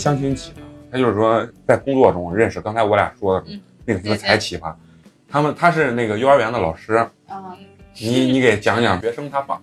[0.00, 0.54] 相亲奇葩，
[0.90, 2.60] 他就是说在工作中认识。
[2.60, 4.74] 刚才我俩说的嗯那个什么才奇葩，
[5.28, 6.94] 他们他是那个幼儿园的老师，
[7.28, 7.56] 啊，
[8.00, 9.60] 你你给讲讲别生他爸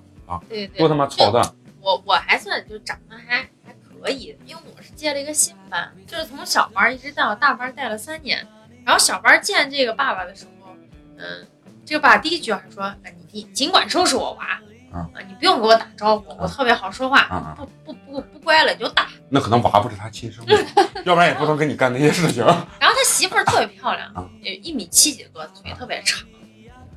[0.47, 1.43] 对对多他妈操蛋。
[1.81, 8.45] 我我还算就长得还还可以，因为我是接了一个新班，就是从小班一直到大班带了三年。
[8.85, 10.71] 然后小班见这个爸爸的时候，
[11.17, 11.45] 嗯，
[11.85, 19.07] 这个爸爸第一句话说：“哎，你你尽管收拾我娃，啊你不用给我打招呼，我特别好说话，不不不不乖了你就打。
[19.29, 20.55] 那可能娃不是他亲生的，
[21.03, 22.43] 要不然也不能跟你干那些事情。
[22.79, 24.29] ”然后他媳妇儿特别漂亮
[24.63, 26.25] 一米七几个，腿特别长，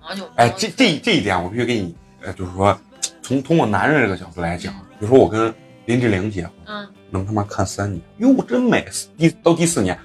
[0.00, 2.78] 然后就哎，这这这一点我必须给你，呃，就是说，
[3.22, 5.52] 从通过男人这个角度来讲，比如说我跟
[5.86, 8.86] 林志玲结婚，嗯，能他妈看三年，哟，真美，
[9.18, 9.98] 第到第四年，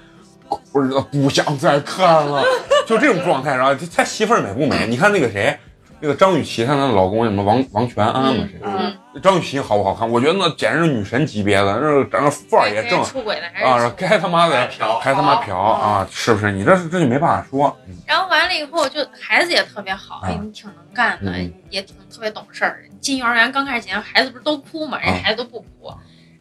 [0.72, 2.42] 不知道不想再看了，
[2.86, 3.54] 就这种状态。
[3.54, 4.86] 然后他媳妇儿美不美？
[4.88, 5.56] 你看那个谁，
[6.00, 8.60] 那个张雨绮，她那老公什么王王全安嘛，谁？
[8.62, 10.08] 嗯，张雨绮好不好看？
[10.08, 16.52] 我觉得那简直是女神级别的，那长得范儿也正出轨的还是啊，该他妈的还嫖还他妈嫖啊，是不是？
[16.52, 17.74] 你这是这就没办法说。
[17.88, 22.84] 嗯然后完了以后，就孩子也特别好，啊哎，你挺能干的，嗯也挺特别懂事儿。
[23.00, 25.92] 进幼儿园刚开始前，孩子不是都哭嘛，人孩子都不哭。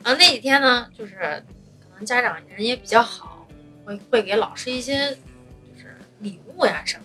[0.04, 1.14] 然后那几天呢，就是
[1.82, 3.48] 可能家长人也比较好，
[3.86, 7.04] 会会给老师一些就是礼物呀什么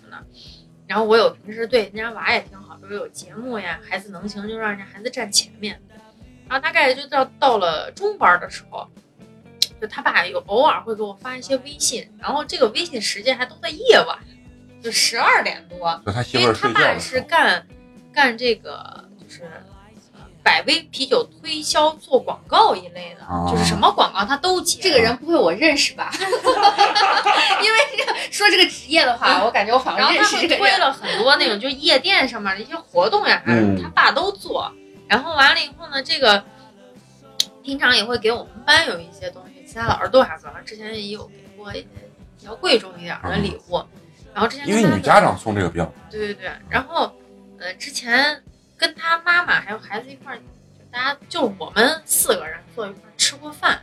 [0.91, 5.81] 然后我有平时对人家娃也挺好，比如有节目呀，孩子能行就让人家孩子站前面。
[6.49, 8.85] 然后大概就到到了中班的时候，
[9.79, 14.19] 就他爸有偶尔会给我发一些微信，然后这个微信时间还都在夜晚，
[14.83, 17.65] 就十二点多，他媳因为他爸是干
[18.11, 19.70] 干这个就是呃
[20.43, 24.79] 百威啤酒推销做广告一类的，啊就是什么广告他都接。
[24.81, 26.11] 这个人不会我认识吧？
[27.63, 27.79] 因为
[28.31, 30.79] 说这个职业的话，我感觉我好像认识这个人。
[30.79, 34.71] 了很多那种就夜店上面的一些活动呀，嗯他爸都做。
[35.07, 36.43] 然后完了以后呢，这个
[37.61, 40.53] 平常也会给我们班有一些东西，其他老师都还不知道。
[40.65, 41.87] 之前也有给过一些
[42.39, 43.83] 比较贵重一点的礼物。
[44.33, 45.93] 然后之前因为女家长送这个比较多。
[46.09, 47.11] 对对对，然后
[47.59, 48.41] 呃，之前
[48.81, 53.79] 跟他妈妈还有孩子一块儿，就大家就我们四个人坐一块儿吃过饭，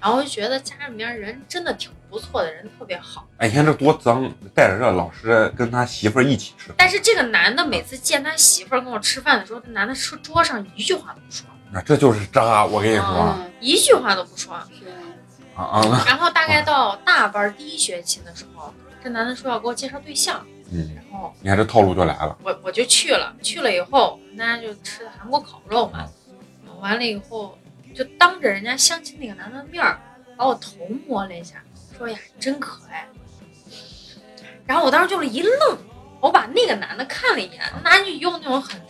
[0.00, 3.24] 然后就觉得家里面人真的挺不错的，人特别好。
[3.36, 12.64] 哎，你看这多脏，带着这老师跟他媳妇儿一起吃，但是这个男的每次见他媳妇儿跟我吃饭的时候，这男的说桌上一句话都不说，那这就是渣。
[12.64, 14.60] 我跟你说嗯，一句话都不说。
[14.76, 14.86] 是
[15.54, 22.36] 啊啊，然后大概到大班第一学期的时候，这男的说要给我介绍对象，嗯，然后你看这套路就来了。
[22.42, 26.06] 我我就去了，去了以后，我们大家就吃的韩国烤肉嘛，
[26.80, 27.56] 完了以后
[27.94, 30.00] 就当着人家相亲那个男的面儿，
[30.36, 30.72] 把我头
[31.06, 31.62] 摸了一下，
[31.96, 33.08] 说呀你真可爱。
[34.66, 35.78] 然后我当时就是一愣，
[36.20, 38.80] 我把那个男的看了一眼，男就用那种很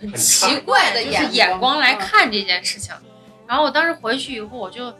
[0.00, 2.94] 很很奇怪的眼眼光来看这件事情。
[3.46, 4.94] 然后我当时回去以后，我就，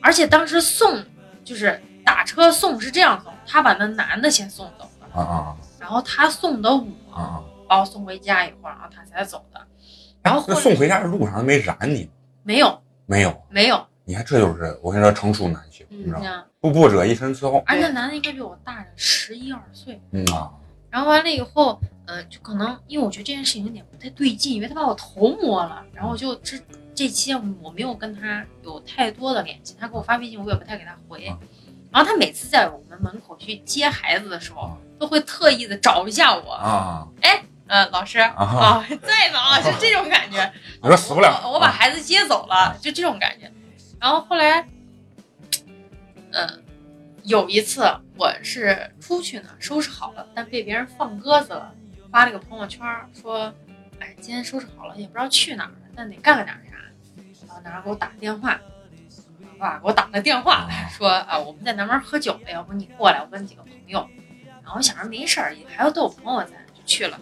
[0.00, 1.04] 而且当时送
[1.44, 6.86] 就是打车送是这样送，他把那男的先送走的，啊啊然后他送的我。
[7.12, 7.44] 啊啊！
[7.68, 9.60] 把我送回家以后，然后他才走的。
[10.22, 12.08] 然后送回家的路上没燃你？
[12.42, 13.42] 没有没有。
[13.50, 16.44] 没有，你看，这就是我跟你说，成熟男性，嗯你知道吗？
[16.60, 17.62] 步步者一身伺候。
[17.66, 20.00] 而且男的应该比我大十一二岁。
[20.12, 20.50] 嗯啊，
[20.88, 26.56] 然后完了以后，呃，就可能因为我觉得这件事情有点不太对劲，因为他把我头摸了，然后就这
[26.94, 31.26] 这期间我没有跟他有太多的联系，他给我发微信我也不太给他回。
[31.26, 31.38] 啊
[31.90, 40.52] 然后他每次在我们门口去接孩子的时候啊，都会特意的找一下我，啊，哎呃，老师啊啊，在呢啊，就这种感觉。
[40.82, 41.40] 你说死不了。
[41.44, 43.50] 我我把啊孩子接走了，就这种感觉。
[44.00, 44.66] 然后后来，
[46.32, 46.64] 嗯，
[47.24, 47.84] 有一次
[48.16, 51.74] 我是出去呢，收拾好了，但被别人放鸽子了，
[52.10, 52.80] 发了个朋友圈
[53.12, 53.52] 说，
[54.00, 56.54] 哎，今天收拾好了，也不知道去哪儿了，但得干点啥。
[57.46, 58.58] 然后男孩给我打个电话，
[59.42, 64.08] 我爸给我打个电话说啊，我们在南门喝酒了，要不你过来，我跟几个朋友。
[64.68, 67.18] 然后我想着没事儿，还要都有朋友在，就去了。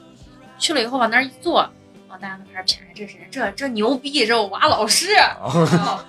[0.58, 1.60] 去了以后往那儿一坐，
[2.08, 5.12] 然后大家都开始谝这谁，这这牛逼，这我娃老师。
[5.12, 6.00] 然后，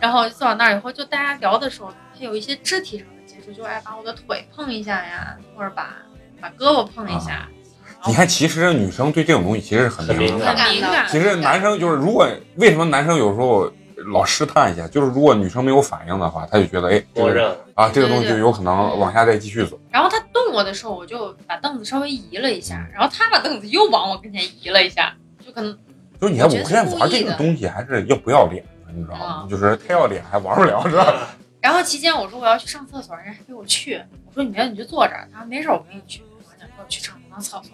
[0.00, 5.94] 然后坐到那儿以后，就大家聊的时候，他有一些肢体上的接触，就爱把我的腿碰一下呀，或者把
[6.40, 7.46] 把胳膊碰一下。
[8.04, 10.56] 你看，其实女生对这种东西其实很很敏敏感。
[10.56, 11.06] 很敏感。
[11.08, 13.70] 其实男生就是，如果为什么男生有时候
[14.12, 19.78] 老试探一下，就是如果女生没有反应的话，他就觉得哎，这个默认啊这个东西就有可能往下再继续走。
[19.90, 25.76] 然后他动我的时候，我就把凳子稍微移了一下，然后他把凳子又往我跟前移了一下，就可能
[26.20, 29.46] 就是你看，我现在玩这个东西还是要不要脸的，你知道吗啊？
[29.48, 31.28] 就是太要脸还玩不了，是吧？
[31.60, 34.02] 然后期间我说我要去上厕所，人家还陪我去。
[34.26, 36.22] 我说你别你就坐这儿，他说没事，我陪你去。
[36.38, 37.72] 我想说去上趟厕所，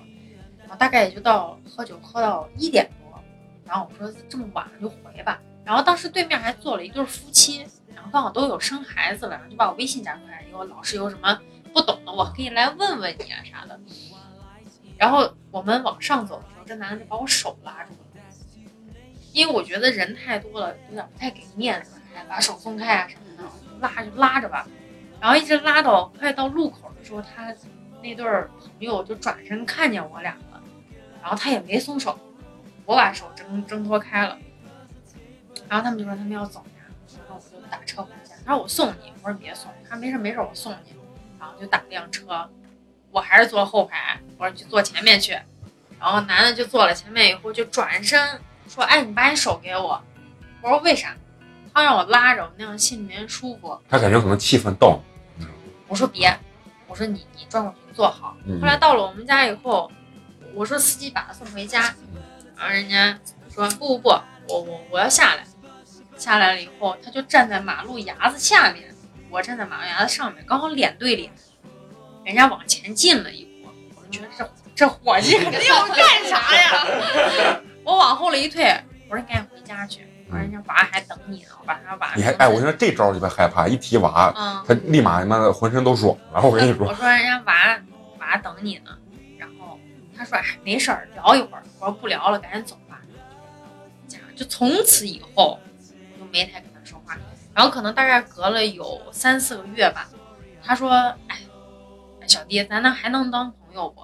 [0.61, 3.20] 然后大概也就到喝酒喝到一点多，
[3.64, 5.41] 然后我说这么晚了就回吧。
[5.64, 11.40] 然后当时对面还坐了一对夫妻，然后刚好都有生孩子了，就把我微信加过来，以后老师有什么
[11.72, 13.81] 不懂的我可以来问问你啊啥的。
[14.96, 18.22] 然后我们往上走的时候，这男的就把我手拉住了，
[19.32, 23.44] 因为我觉得人太多了，有点不太给面子，还把手松开啊什么的，
[23.81, 24.66] 拉就拉着吧，
[25.20, 27.54] 然后一直拉到快到路口的时候，他
[28.02, 28.48] 那对朋
[28.78, 30.62] 友就转身看见我俩了，
[31.20, 32.19] 然后他也没松手，
[32.84, 34.38] 我把手挣挣脱开了，
[35.69, 36.64] 然后他们就说他们要走，
[37.37, 40.94] 后我就打车回家，他说我送你，我说别送，他说没事没事我送你，
[41.38, 42.49] 然后就打辆车，
[43.11, 45.33] 我还是坐后排，我说你去坐前面去，
[45.99, 50.03] 然后男的就坐了前面以后就转身说，哎你把你手给我，
[50.62, 51.15] 我说为啥？
[51.73, 53.79] 他让我拉着，我那样心里面舒服。
[53.89, 55.00] 他感觉可能气氛到了，
[55.89, 56.35] 我说别，
[56.87, 58.35] 我说你你转过去坐好。
[58.47, 59.91] 嗯后来到了我们家以后，
[60.55, 61.94] 我说司机把他送回家，
[62.56, 63.19] 然后人家
[63.55, 64.09] 说不不不，
[64.49, 65.44] 我我我要下来。
[66.17, 68.95] 下来了以后，他就站在马路牙子下面，
[69.31, 71.31] 我站在马路牙子上面，刚好脸对脸。
[72.25, 75.99] 人家往前进了一步，我就觉得这这伙计肯定要干
[76.29, 77.61] 啥呀？
[77.85, 78.65] 我往后了一退，
[79.09, 84.65] 我说赶紧回家去，我说人家娃还等你呢，我把他娃你还哎，我觉得这招儿就别害怕，一提娃，嗯。
[84.67, 86.43] 他立马他妈的浑身都软了。
[86.43, 87.79] 我跟你说我，说人家娃
[88.19, 88.91] 娃等你呢，
[89.39, 89.79] 然后
[90.17, 91.63] 他说哎没事儿，聊一会儿。
[91.79, 92.99] 我说不聊了，赶紧走吧。
[94.35, 95.61] 就从此以后
[96.37, 97.17] 没太跟他说话。
[97.55, 100.06] 然后可能大概隔了有三四个月吧，
[100.62, 100.91] 他说
[101.29, 101.38] 哎，
[102.27, 104.03] 小弟，咱能还能当朋友不？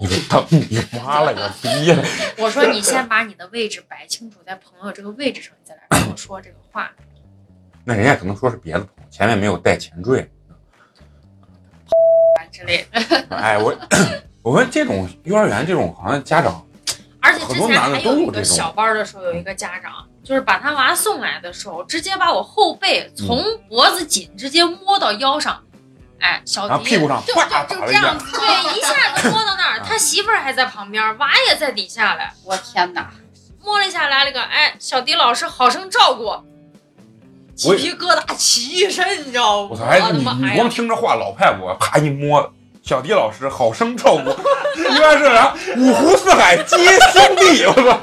[0.00, 1.68] 你说他你妈了个逼！
[2.42, 6.90] 我说你先把你的位置摆清楚，在朋友这个位置上，你再来跟我说这个话。
[7.84, 10.20] 那人家可能说是别的朋友，前面没有带前缀。
[12.38, 13.76] 啊 之类的，哎，我
[14.42, 16.66] 我们这种幼儿园这种好像家长
[17.20, 25.62] 而且之前还有一个小班的时候，有一个家长就是把他娃送来的时候，直接把我后背从脖子紧直接摸到腰上，
[26.20, 33.10] 哎，小迪屁股上就啪就就这样子，对，一下子摸到那儿， 啊他媳妇儿还在旁边，娃也在底下嘞，我天哪！
[33.62, 36.34] 摸了一下来了个，哎，小迪老师好生照顾，
[37.54, 39.68] 鸡皮疙瘩起一身，你知道吗？
[39.70, 40.10] 我操！
[40.12, 40.54] 你你妈呀！
[40.56, 42.50] 光听这话老派我，啪一摸，
[42.90, 44.30] 小迪老师好生照顾，
[44.82, 45.54] 应该是啥？
[45.76, 48.00] 五湖四海皆兄弟，我操！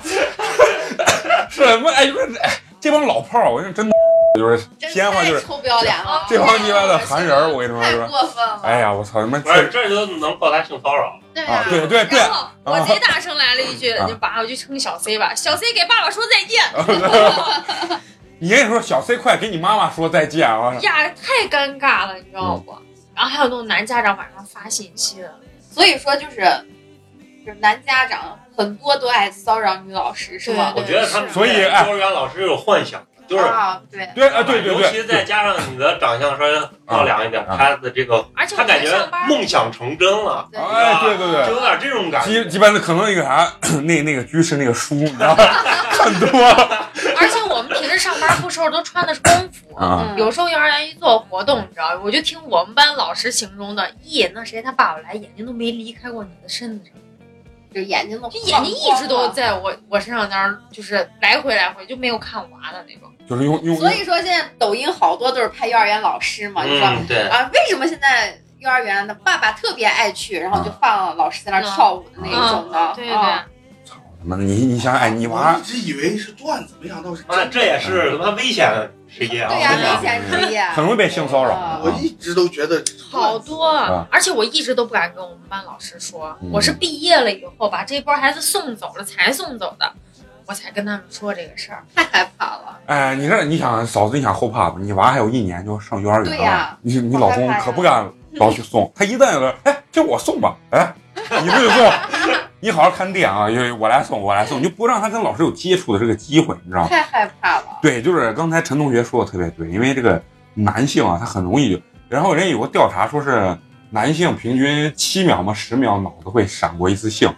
[1.51, 1.92] 什么？
[1.92, 2.50] 哎，不是哎，
[2.80, 3.94] 这帮老炮儿，我跟你说真的
[4.39, 8.07] 就是真天话就是臭不要脸了，这帮鸡巴的韩人儿，我跟你说太是吧？
[8.07, 8.62] 过分了。
[8.63, 9.22] 哎呀，我操！
[9.25, 11.07] 你妈不是这就能告他性骚扰。
[11.07, 16.63] 啊对呀，，对对对然，后我贼大声来了一句，啊就把我就称小 C 吧，小 C 给爸爸说再见。
[18.39, 20.74] 你跟你说，小 C 快给你妈妈说再见啊！
[20.81, 22.74] 呀，太尴尬了，你知道不？
[23.17, 25.33] 然后还有那种男家长晚上发信息的，
[25.73, 26.41] 所以说就是，
[27.43, 30.71] 就是男家长很多都爱骚扰女老师，是吗？
[30.75, 38.91] 我觉得他们所以哎幼儿园老师有幻想，就是啊，对，对啊，对对尤其再对，加上你的长相稍微漂亮一点，啊他的这个而且我他感觉
[39.27, 41.47] 梦想成真了，对哎，对对对。
[41.47, 42.43] 就有点这种感觉。
[42.43, 43.51] 基基本的可能那个啥，
[43.83, 45.43] 那那个居士那个书，你知道吗？
[45.91, 46.87] 看多了
[47.19, 49.65] 而且我们平时上班不时候都穿的是工服。
[50.17, 56.93] 有时候幼儿园一做活动，你知道，我就听我们班老师形容的，咦，那谁他爸爸来，眼睛都没离开过你的身子上，
[57.74, 63.12] 就眼睛都就眼睛一直都在我我身上那儿，就是来回来回就没有看娃的那种。
[63.29, 66.88] 就是用用，所以说现在抖音好多都是拍幼儿园老师嘛，你说
[67.29, 73.13] 啊，为什么现在幼儿园的爸爸特别爱去，然后就放老师在那儿跳舞的那一种的，对对
[74.19, 74.43] 啊操他妈的！
[74.43, 77.51] 你你想，哎，你娃一直以为是段子，没想到是妈，真的。
[77.51, 78.69] 这也是他妈危险
[79.07, 79.50] 职业啊！
[79.50, 89.91] 对呀，危险职业，很容易被性骚扰啊我一直都觉得好多，啊而且我一直都不敢跟我们班老师说，嗯我是毕业了以后把这波孩子送走了才送走的，
[90.45, 91.83] 我才跟他们说这个事儿。
[91.95, 92.79] 太害怕了。
[92.88, 94.79] 哎，你这你想嫂子，你想后怕不？
[94.79, 101.91] 你娃还有一年就上幼儿园了，你你老公可不敢老去送，他一旦有点，哎，就我送吧，哎，你不许送，
[102.59, 106.87] 你好好看店啊，因为我来送，我来送，你就不让他跟老师有接触的这个机会，你知道吗？
[106.87, 110.19] 太害怕了，对，就是刚才陈同学说的特别对，因为这个
[110.55, 113.55] 男性啊，他很容易就，然后人有个调查说是
[113.91, 117.31] 男性平均七秒嘛十秒脑子会闪过一次性，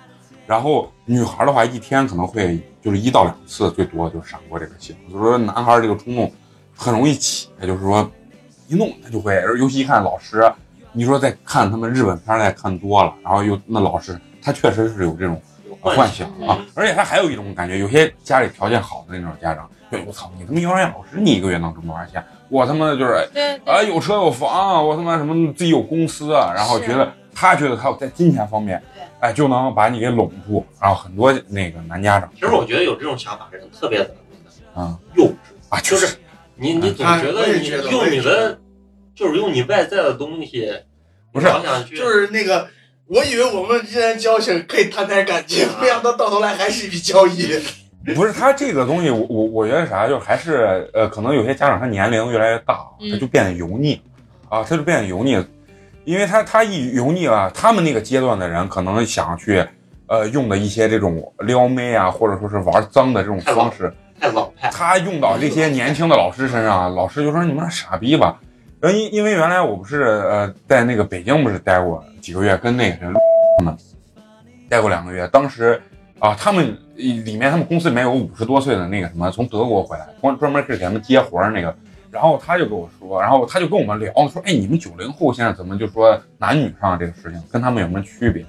[0.48, 4.96] 然后女孩的话，一天可能会就是一到两次，最多就闪过这个性。
[5.12, 6.32] 就是说男孩这个冲动
[6.78, 8.10] 很容易起，就是说
[8.70, 10.50] 一弄他就会，尤其一看老师，
[10.94, 15.42] 你说在看他们日本片儿再看多了，然后又那老师他确实是有这种
[15.82, 22.24] 幻幻想啊，而且他还有一种感觉，有些家里条件好的那种家长，对我操，你他妈幼儿园老师，你一个月能挣多少钱？
[22.50, 23.14] 我他妈的就是
[23.66, 30.66] 啊，有车有房，我他妈什么自己有公司，啊然后觉得他觉得他在金钱方面对，哎，就能把你给拢住。
[30.82, 34.16] 然后很多那个男家长，其实我觉得有这种想法的人特别的
[34.74, 35.30] 啊幼稚，
[35.70, 36.18] 啊，就就是
[36.56, 38.60] 你你总哎觉得你用你的
[39.14, 40.68] 就是用你外在的东西，
[41.32, 41.48] 不是
[41.96, 42.68] 就是那个，
[43.10, 47.60] 我以为我们之间交情可以谈谈感情，啊没想到到头来还是一笔交易。
[48.16, 54.00] 不是他这个东西，我我我觉得啥，就是还是呃，可能有些家长他年龄越来越大，嗯他就变得油腻，
[54.48, 55.44] 啊，他就变得油腻，
[56.06, 59.66] 因为他他一油腻了，他们那个阶段的人可能想去
[60.06, 64.70] 呃用的一些这种撩妹啊，或者说是玩脏的这种方式，太老派。
[64.70, 68.40] 他用到这些年轻的老师身上，老师就说你们傻逼吧。
[68.80, 73.08] 然后因因为原来我不是呃在那个北京不是待过几个月，跟那个谁
[73.60, 73.78] 他们
[74.70, 75.82] 待过两个月，当时
[76.20, 81.76] 啊他们里面他们公司里面有五十多岁的那个什么从德国回来，专专门是给他们接活儿那个。
[82.12, 88.44] 然后他就跟我说，然后他就跟我们聊说，哎，你们九零后现在怎么就说男女上这个事情跟他们有什么区别？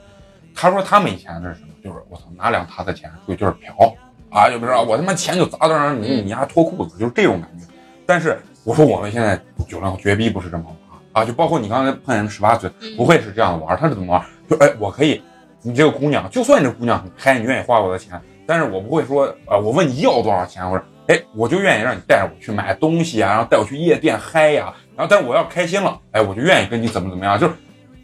[0.54, 1.68] 他说他们以前是什么？
[1.84, 3.94] 就是我操，拿两沓子钱出去就是嫖
[4.30, 7.66] 啊，就比如说我他妈钱就砸到让你你丫脱裤子，就是这种感觉。
[8.06, 10.76] 但是我说我们现在九零后绝逼不是这么玩
[11.12, 14.24] 啊，就包括你刚才碰见的十八岁，嗯不会是这样玩，他是怎么玩？
[14.48, 15.22] 就哎，我可以，
[15.62, 27.54] 你这个姑娘，就算你这姑娘很嗨，你愿意花我的钱，但是我不会说，呃，我问你要多少钱，我说，哎，我就愿意让你带着我去买东西啊，然后带我去夜店嗨呀、然后但是我要开心了，哎，我就愿意跟你怎么怎么样，就是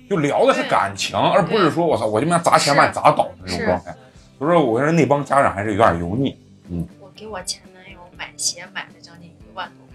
[0.08, 3.94] 就聊的是感情，而不是说我操，我就他妈砸钱把你砸倒的那种状态。
[4.38, 6.36] 所以说，我觉得那帮家长还是有点油腻。
[6.68, 9.85] 嗯我给我前男友买鞋买了将近一万多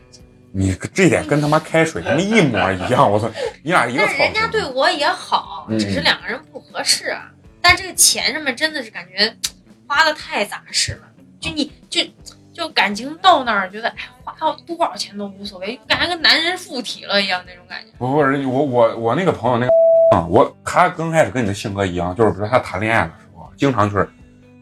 [0.54, 3.30] 你这点跟他妈开水他妈一模一样，我操！
[3.64, 7.32] 你俩一个操但是人家对我也好，嗯只是两个人不合适啊。
[7.62, 9.34] 但这个钱上面真的是感觉
[9.88, 11.04] 花的太杂实了，
[11.40, 12.02] 就你就
[12.54, 17.92] 就感情到那儿，觉得哎花到多少钱都无所谓，感觉跟男人附体了一样那种感觉。
[17.98, 19.72] 不不是我我我那个朋友那个
[20.18, 24.10] 啊，我他刚开始跟你的性格一样，就是比如说他谈恋爱的时候，经常就是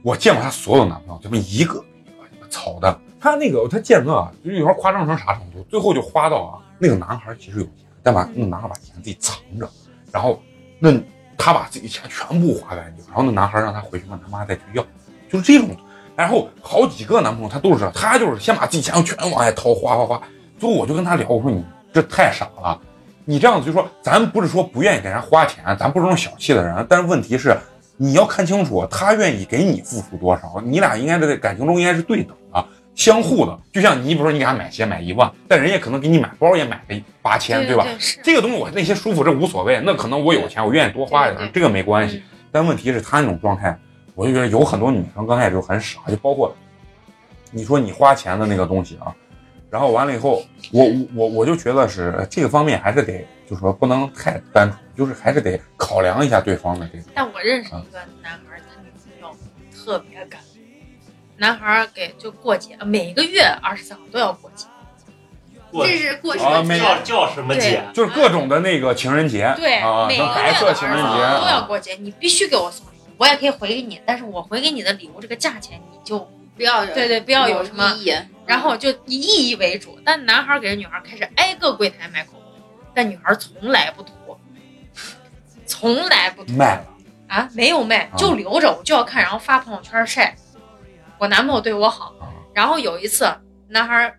[0.03, 2.99] 我见过他所有男朋友，就么一个比一个操的。
[3.19, 9.69] 他那个他见个就有时候夸张成啥程度，最后就花到啊，那个男孩其实有钱，但把那个男孩把钱自己藏着，
[10.11, 10.41] 然后
[10.79, 10.91] 那
[11.37, 14.83] 他把自己钱全部花干净，然后那男孩让他回去问他妈再去要，
[15.29, 15.75] 就是这种。
[16.15, 20.21] 然后好几个男朋友他都是这样，他就是先把自己钱全往外掏，花花花。
[20.57, 22.77] 最后我就跟他聊，我说你这太傻了，
[23.23, 27.57] 你这样子就说咱不是说不愿意给人家花钱，咱不是那种小气的人，但是问题是
[27.95, 32.65] 你要看清楚他愿意给你付出多少，你俩应该在感情中应该是对等的。
[32.95, 37.83] 相互的，就像你比如说你给他买鞋买一万，但人家可能给你买包也买个八千，吧？
[37.83, 38.19] 对对是。
[38.23, 39.81] 这个东西我内心舒服，这无所谓。
[39.85, 42.17] 那可能我有钱，我愿意多花一点，这个没关系。
[42.17, 43.77] 嗯但问题是，他那种状态，
[44.15, 46.51] 我就觉得有很多女生刚开始就很傻，就包括
[47.51, 49.13] 你说你花钱的那个东西啊，
[49.69, 50.41] 然后完了以后，
[50.71, 57.03] 我我我我就觉得是呃这个方面还是得，就是说不能太单纯，就是还是得考量一下对方的这个。
[57.13, 58.89] 但我认识一个男孩儿，他女
[59.21, 59.35] 朋友
[59.71, 60.41] 特别干。
[61.39, 64.65] 男孩儿给就过节，每个月二十三号都要过节。
[65.71, 66.79] 过这是过什么节？
[66.79, 67.83] 叫叫什么节？
[67.93, 76.19] 就是各种的那个情人节，对，啊，白个月的色情人节二十三号都要啊，过节，你必须给我送礼物，我也可以回给你，但是我回给你的礼物这个价钱你就
[76.55, 78.15] 不要有对对不要有什么意义。
[78.47, 79.99] 然后就以意义为主。
[80.03, 82.51] 但男孩儿给女孩儿开始挨个柜台买口红，
[82.95, 84.11] 但女孩儿从来不涂，
[85.67, 86.85] 从来不涂卖了，
[87.27, 90.35] 啊，没有卖，就留着，我就要看，然后发朋友圈晒。
[91.19, 92.33] 我男朋友对我好，啊。
[92.53, 93.31] 然后有一次
[93.67, 94.17] 男孩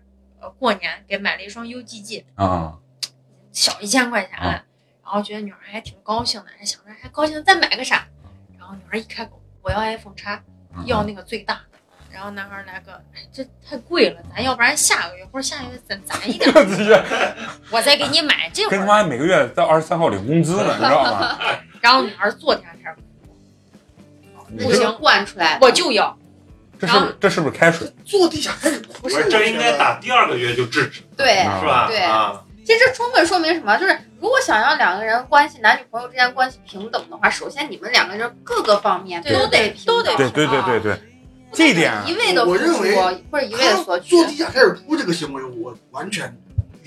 [0.57, 2.77] 过年给买了一双 UGG，啊。
[3.51, 4.63] 小一千块钱，啊。
[5.03, 8.07] 然后觉得女孩还挺高兴的，还想着还高兴再买个啥，
[8.57, 10.35] 然后女孩一开口我要 iPhone 叉，
[10.73, 11.77] 啊要那个最大的，
[12.09, 16.49] 然后男孩来个哎这太贵了，咱要不然下个月或者下个月咱攒一点，
[17.71, 21.37] 我再给你买这会跟他，妈每个月在二十三号领工资呢，你知道吗？
[21.81, 22.95] 然后女孩坐地上开始
[24.37, 26.17] 哭，不行惯出来，我就要，
[26.81, 27.87] 这是这是不是开水？
[28.03, 31.37] 坐地下开始哭，不是，这应该打第二个月就制止，对。
[31.39, 31.87] 啊是吧？
[31.87, 33.77] 对啊，其实这充分说明什么？
[33.77, 41.01] 就是如果想要两个人关系，男女朋友之间关系平等的话，首先你们两个人各个方面都得，都得对对对对对，
[41.53, 46.35] 这一点一味的付我认为出或者一味的索取坐，地下开始哭这个行为，我完全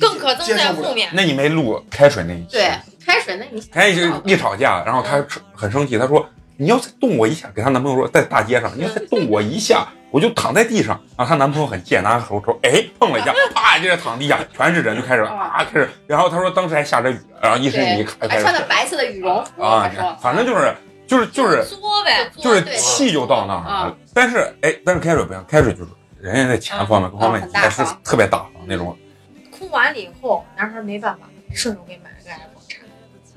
[0.00, 0.56] 更可憎。
[0.56, 1.10] 在后面。
[1.12, 2.52] 那你没录开水那一期？
[2.52, 2.72] 对，
[3.04, 5.24] 开水那你开一一吵架，然后他
[5.54, 11.00] 很生气，他说：“你要再动我一下，给她男朋友说，在大街上，你要再动我一下，我就躺在地上。
[11.16, 15.90] 然后她男朋友很贱，拿手手哎碰了一下，啪，接着躺地下，全是人，就开始啊开始。
[16.06, 20.74] 然后她说当时还下着雨，然后一身泥开还始穿的白色的羽绒服，啊，，反正就是
[21.06, 23.96] 就是就是作呗，就是气就到那儿啊了。
[24.14, 28.96] 但是哎，但是开水不一样，开水就是人家在钱方面各方面也是特别大方那种，
[29.50, 32.10] 哭完了以后，男孩没办法，顺手给买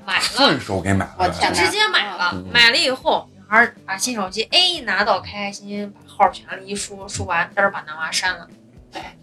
[0.08, 0.22] 买了。
[0.22, 1.14] 顺手给买了。
[1.18, 8.48] 我天直接买了嗯，买了以后，女孩把新手机哎一拿到，开开心心把号全了一输，输完嘚儿把男娃删了。
[8.94, 9.14] 哎，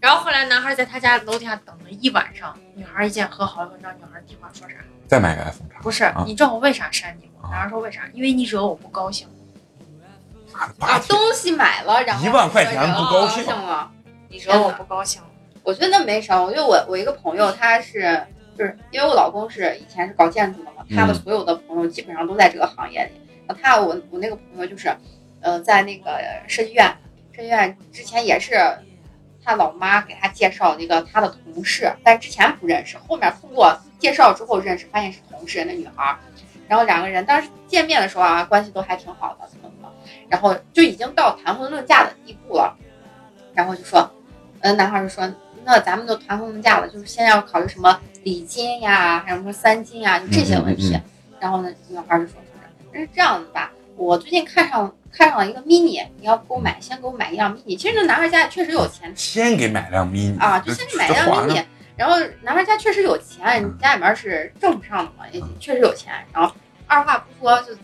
[0.00, 4.74] 然后后来男孩在他家楼底下等了一晚上，女孩一见和好了，你知道女孩第一话说啥？
[5.08, 7.48] 再买个 iPhone 叉，不是啊，你知道我为啥删你吗？
[7.48, 8.02] 啊男孩说为啥？
[8.12, 9.26] 因为你惹我不高兴。
[10.78, 13.90] 把，东西买了，然后一万块钱不高兴兴了。
[14.28, 15.22] 你惹我不高兴。
[15.62, 18.22] 我觉得那没啥，因为我我一个朋友他是
[18.56, 23.12] 就是因为我老公是以前是搞建筑的嘛，他的嗯所有的朋友基本上都在这个行业里。
[23.46, 24.94] 然后他我我那个朋友就是，
[25.40, 26.86] 呃，在那个设计院，
[27.32, 28.54] 设计院之前也是
[29.44, 36.18] 他老妈给他介绍了一个他的同事，但之前不认识，后面通过介绍之后认识，发现是同事那女孩儿。
[36.68, 39.92] 然后两个人当时见面的时候啊，关系都还挺好的，怎么怎么，
[40.28, 42.76] 然后就已经到谈婚论嫁的地步了。
[43.54, 44.10] 然后就说，
[44.60, 45.30] 嗯，男孩儿就说，
[45.64, 50.94] 那咱们都谈婚论嫁了，就是先要考虑什么礼金呀，还有什么三金呀，就这些问题。
[50.94, 51.02] 嗯嗯
[51.42, 52.34] 然后呢，女孩就说，
[52.92, 57.76] 说是这样子吧，我最近看上看上了一个 mini，你要给我买，先给我买一辆 mini。
[57.76, 61.64] 其实那男孩家里确实有钱先给买辆 mini 啊，就先给买一辆 mini。
[61.96, 66.12] 然后男孩家确实有钱，嗯家里面是挣不上的嘛，也确实有钱。
[66.32, 66.54] 然后
[66.86, 67.76] 二话不说就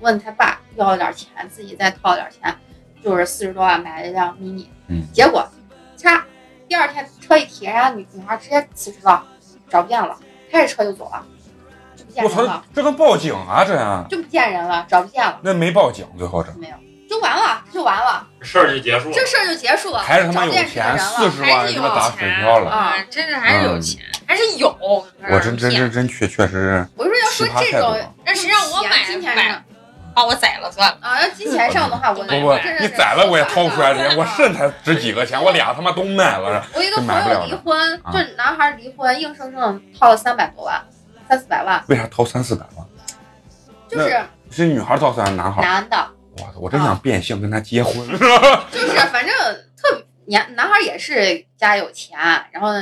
[0.00, 2.54] 问他爸要了点钱，自己再掏了点钱，
[3.02, 4.66] 就是四十多万买了一辆 mini。
[4.88, 5.48] 嗯，结果，
[5.96, 6.20] 嚓，
[6.68, 9.24] 第二天车一停，人家女女孩直接辞职了，
[9.70, 10.16] 找不见了，
[10.52, 11.24] 开着车就走了，
[11.96, 13.64] 就不见我操人了，，这能报警啊？
[13.66, 16.74] 这样就不见人了，找不见了，那没报警，最后这没有，
[17.08, 19.24] 就完了，就完了，事儿就结束了这。
[19.24, 21.30] 事儿就结束了，还是他妈有找不见钱，人四了。
[21.30, 22.70] 还十万是有他妈打水钱漂了。
[22.70, 24.68] 啊，真是还是有钱，还是有。
[25.30, 28.14] 我真真真真确确实我就说要说这种。
[28.26, 29.64] 那谁让我买买金钱上
[30.18, 30.98] 把我宰了算了。
[31.00, 34.26] 啊，要金钱上的话，我不不你宰了我也掏不出来钱，我。
[34.36, 36.64] 肾才值几个钱，我俩他妈都卖了。
[36.74, 40.84] 我一个朋友离婚，啊就男孩离婚，硬生生掏了三百多万，
[41.28, 42.84] 三四百万，为啥掏三四百万？
[43.88, 45.62] 就是是女孩掏三，男孩？
[45.62, 46.52] 男的，我操！
[46.56, 47.94] 我真想变性跟他结婚。
[48.72, 49.32] 就是反正
[49.76, 52.18] 特年男孩也是家有钱，
[52.50, 52.72] 然后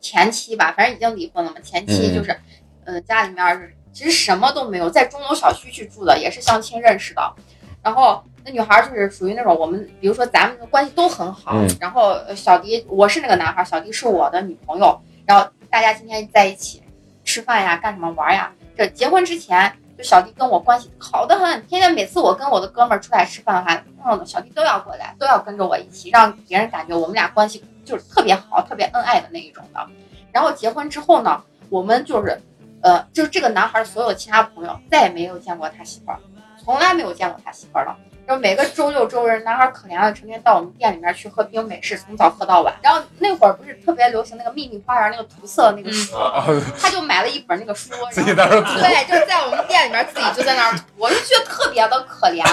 [0.00, 2.40] 前妻吧，反正已经离婚了嘛，前妻嗯就是，
[2.84, 7.34] 呃，家里面是其实什么都没有，在钟楼小区去住的，也是相亲认识的，
[7.82, 8.24] 然后。
[8.42, 16.82] 那女孩就是属于那种我们，比如说咱们的关系都很好，嗯然后呃小迪我是那个男孩，小迪是我的女朋友，然后大家今天在一起
[17.22, 18.50] 吃饭呀，干什么玩呀？
[18.74, 29.86] 这结婚之前，就小迪跟我关系好得很，天天每次我跟我的哥们儿出来吃饭的话，嗯，小迪都要过来，都要跟着我一起，让别人感觉我们俩关系就是特别好、特别恩爱的那一种的。
[30.32, 32.40] 然后结婚之后呢，我们就是，
[32.82, 36.18] 呃，就是这个男孩所有其他朋友再也没有见过他媳妇儿，
[36.62, 37.96] 从来没有见过他媳妇儿了。
[38.26, 42.72] 然后每个周六周日，男孩可怜的成天到我们店里面去喝冰美式，从早喝到晚。
[42.80, 46.46] 然后那会儿不是特别流行那个秘密花园那个涂色那个书，啊
[46.78, 48.80] 他就买了一本那个书，自己然后在那涂。
[48.80, 52.44] 对，就是在我们店里面自己就在那儿涂，我就觉得特别的可怜。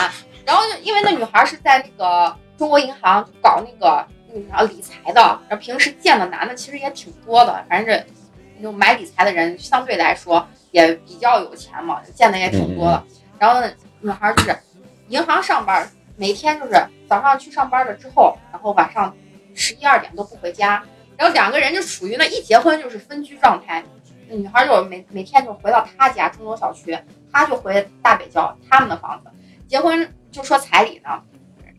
[0.45, 8.03] 然后因为那女孩是在那个中国银行搞那个那个啥理财的，然后平时见的男的其实也挺多的，反正这
[8.61, 13.03] 就买理财的人相对来说也比较有钱嘛，见的也挺多的。
[13.39, 14.57] 然后呢，女孩就是
[15.09, 16.73] 银行上班，每天就是
[17.07, 19.15] 早上去上班了之后，然后晚上
[19.53, 20.83] 十一二点都不回家，
[21.15, 23.83] 然后两个人就属于那一结婚就是分居状态。
[24.27, 26.97] 那女孩就每每天就回到她家中楼小区，
[27.31, 29.31] 她就回大北郊他们的房子。
[29.67, 31.21] 结婚就说彩礼呢，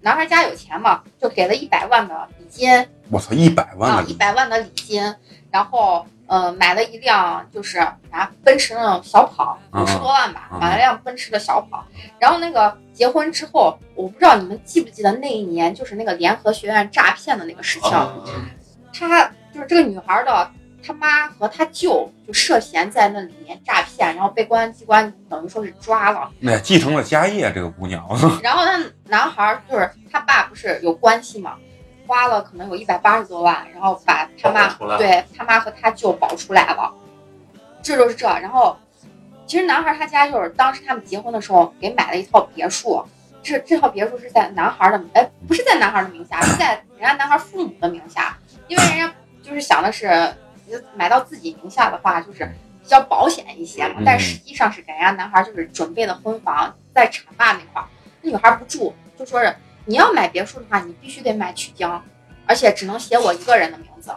[0.01, 2.71] 男孩家有钱嘛，就给了一百万的礼金
[3.11, 5.03] 我操，一百万啊，一百万的礼金，
[5.51, 7.79] 然后呃买了一辆就是
[8.11, 11.85] 啥奔驰那种小跑，嗯五十多万吧，嗯买了辆奔驰的小跑。
[12.19, 17.91] 然后那个结婚之后，我不知道你们记不记得那一年就是那个联合学院诈骗的那个事情，
[18.93, 20.51] 他就是这个女孩的
[20.87, 26.31] 他妈和他舅就涉嫌在那里面诈骗，然后被公安机关等于说是抓了。
[26.41, 28.07] 那继承了家业，这个姑娘。
[28.43, 31.57] 然后那男孩儿就是他爸不是有关系嘛，
[32.09, 34.67] 花了可能有一百八十多万，然后把他妈
[34.97, 36.93] 对他妈和他舅保出来了，
[37.83, 38.27] 这就是这。
[38.27, 38.77] 然后
[39.47, 43.05] 其实男孩他家就是当时他们结婚的时候给买了一套别墅，
[43.43, 50.35] 这这套别墅是在男孩的哎不是在男孩的名下， 是在人家男孩父母的名下，因为人家就是想的是
[50.97, 52.51] 买到自己名下的话就是。
[52.81, 57.85] 比较保险一些嘛嗯，但实际上是给人家男孩就是准备的婚房在浐灞那块儿，
[58.23, 59.55] 那女孩不住，就说是
[59.89, 62.05] 你要买别墅的话，你必须得买曲江，
[62.47, 64.11] 而且只能写我一个人的名字。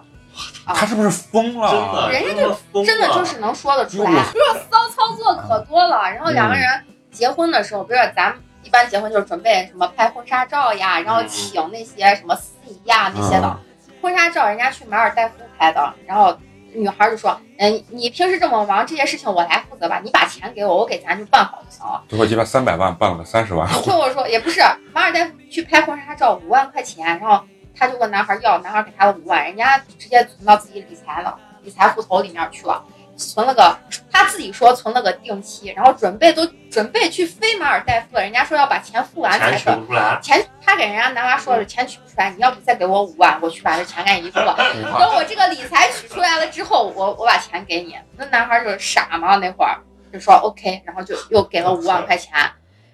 [0.65, 2.07] 啊他是不是疯真了？
[2.07, 6.12] 的，人家真的疯了真的就是能说得出来，哟不是骚操作可多了。
[6.12, 6.67] 然后两个人
[7.10, 13.57] 结婚的时候，比如说咱们一般结婚就是准备什么拍婚纱照呀，然后请那些什么司仪呀那些的。
[14.01, 16.38] 婚纱照人家去马尔代夫拍的，然后
[16.73, 22.03] 女孩就说：“嗯，你平时这么忙，这些事情我来负责吧，你把钱给我，我给咱就办好就行了。
[22.07, 24.62] 最后鸡巴三百万办了个三十万，你听我说，也不是
[24.93, 27.43] 马尔代夫去拍婚纱照五万块钱，然后
[27.75, 32.84] 他就问男孩要，男孩给他了五万，人家直接存到自己理财了，理财户头里面去了，
[33.15, 33.78] 存了个
[34.12, 39.76] 他自己说存了个定期，然后准备都准备去飞马尔代夫了，人家说要把钱付完才钱取可。
[39.78, 44.56] 不出来，钱他给人家男娃说是钱取不出来，你要不再给我五万，我去把这钱给你付了。
[44.58, 47.97] 等我这个理财取出来了之后，我我把钱给你。
[48.17, 49.78] 那男孩就是傻嘛，那会儿
[50.12, 52.34] 就说 OK，然后就又给了五万块钱，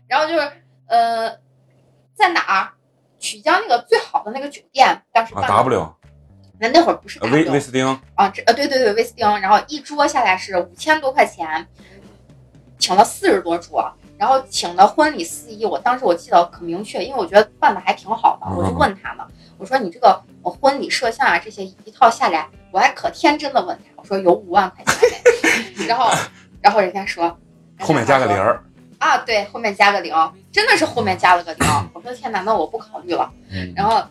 [0.08, 0.52] 然后就是
[0.88, 1.30] 呃，
[2.16, 2.70] 在哪儿？
[3.20, 5.56] 曲江那个最好的那个酒店，当时啊办的。
[5.64, 5.96] ，W
[6.60, 11.68] 那那会儿不是呃威威斯汀，啊，这呃对对对，威斯汀，然后一桌下来是五千多块钱，
[12.80, 19.26] 请了四十多桌，然后请的婚礼司仪，我当时我记得可明确，因为我觉得办的还挺好的，嗯我就问他呢，
[19.58, 25.10] 我说你这个我婚礼摄像啊这些一套下来，我还可天真的问他，我说有五万块钱
[25.78, 25.86] 没？
[25.86, 26.10] 然后
[26.62, 27.38] 然后人家说
[27.80, 28.64] 后面加个零儿，
[28.98, 30.14] 啊，对，后面加个零，
[30.52, 33.32] 真的是后面加了个零，我说天哪，那我不考虑了。
[33.52, 34.04] 嗯然后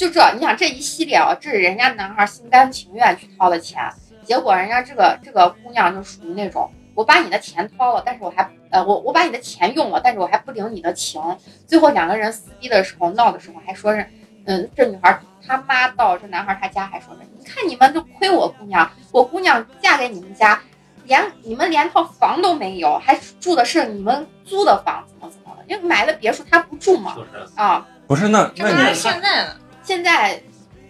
[0.00, 3.78] 就这，你想这一系列啊，这是人家男孩心甘情愿去掏的钱，
[4.24, 11.20] 结果人家这个这个姑娘就属于那种，我把你的钱掏了，但是我还呃我我把你的钱用了，但是我还不领你的情。
[11.66, 14.06] 最后两个人撕逼的时候闹的时候还说是，
[14.46, 20.58] 嗯，这女孩他妈到这男孩他家还说是，你看你们都亏我姑娘，我姑娘嫁给你们家。
[21.04, 25.64] 连你们连套房都没有，还住的是你们租的房，怎么怎么的？
[25.66, 27.16] 因为买了别墅他不住嘛，
[27.56, 29.56] 啊，不是那那你现在呢？
[29.90, 30.40] 现在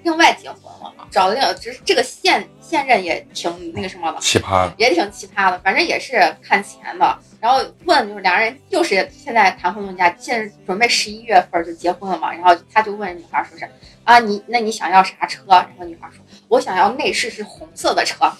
[0.02, 7.18] 另外结婚了，找的另只是这个现现任也挺那个什么的，奇葩，也挺奇葩的，反正也是看钱的。
[7.40, 12.30] 然后问就是两人就是现在谈婚论嫁，现在准备十一月份就结婚了嘛。
[12.30, 13.66] 然后他就问女孩说是
[14.04, 15.44] 啊你那你想要啥车？
[15.48, 18.30] 然后女孩说我想要内饰是红色的车，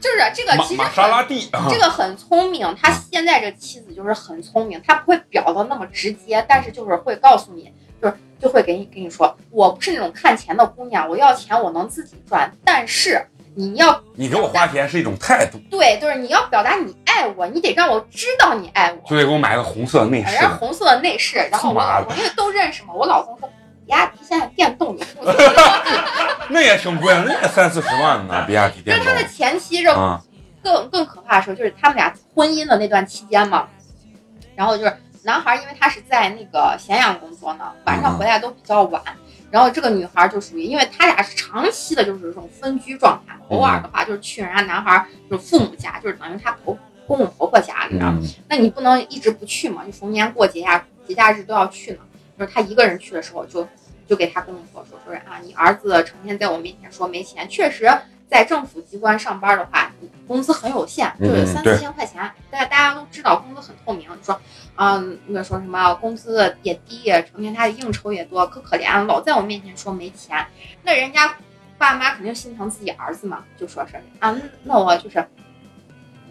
[0.00, 13.24] 就是这个其实玛莎拉蒂啊这个很聪明，他现在这妻子就是很聪明，他不会表的那么直接，但是就是会告诉你，就是就会给你跟你说，我不是那种看钱的姑娘，我要钱我能自己赚，但是
[13.54, 19.08] 你要你给我花钱是一种态度，对，就是你要表达你爱我，你得让我知道你爱我。
[19.08, 23.48] 就得给我买个红色内饰的，然后红色的内饰，然后我因为都认识嘛，我老公说，
[23.86, 25.34] 比亚迪现在电动有不错
[26.50, 30.20] 那也挺贵，那也三四十万呢，比亚迪电就是他的前妻这啊，
[30.64, 33.68] 更更可怕的时候，就是他们俩婚姻的那段期间嘛，
[34.56, 39.02] 然后就是男孩因为他是在那个咸阳工作呢，晚上回来都比较晚，
[39.50, 47.98] 然后这个女孩就属于，因为他俩是长期的就是这种分居状态，偶尔的话就是去人家男孩就是父母家，就是等于他婆公公婆婆家里
[48.48, 51.98] 那你不能一直不去嘛，就逢年过节呀、节假日都要去呢。
[52.38, 53.68] 就是他一个人去的时候就，
[54.08, 57.88] 就给他公公婆说说是啊，你儿子成天在我面前说没钱，确实
[58.28, 59.92] 在政府机关上班的话，
[60.26, 62.22] 工资很有限，就是三四千块钱。
[62.50, 64.40] 大家大家都知道工资很透明，说
[64.76, 70.46] 嗯，那说什么工资也低，成天他的应酬也多，可可怜了，老在我面前说没钱。
[70.82, 71.36] 那人家
[71.78, 75.24] 爸妈肯定心疼自己儿子嘛，就说是啊，那我就是。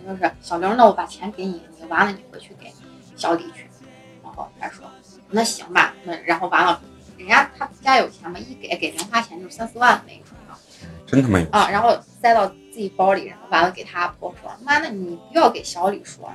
[0.04, 2.74] 就是小刘，那我把钱给你，你完了你回去给
[3.16, 3.68] 小李去。
[4.24, 4.84] 然后他说
[5.30, 6.82] 那行吧，那然后完了，
[7.20, 10.56] 人家他家有钱嘛，一给给零花钱就三四万那种的
[11.06, 16.28] 真他妈有啊，然后塞到自己包里，然后完了给他婆说，妈，那你不要给小李说，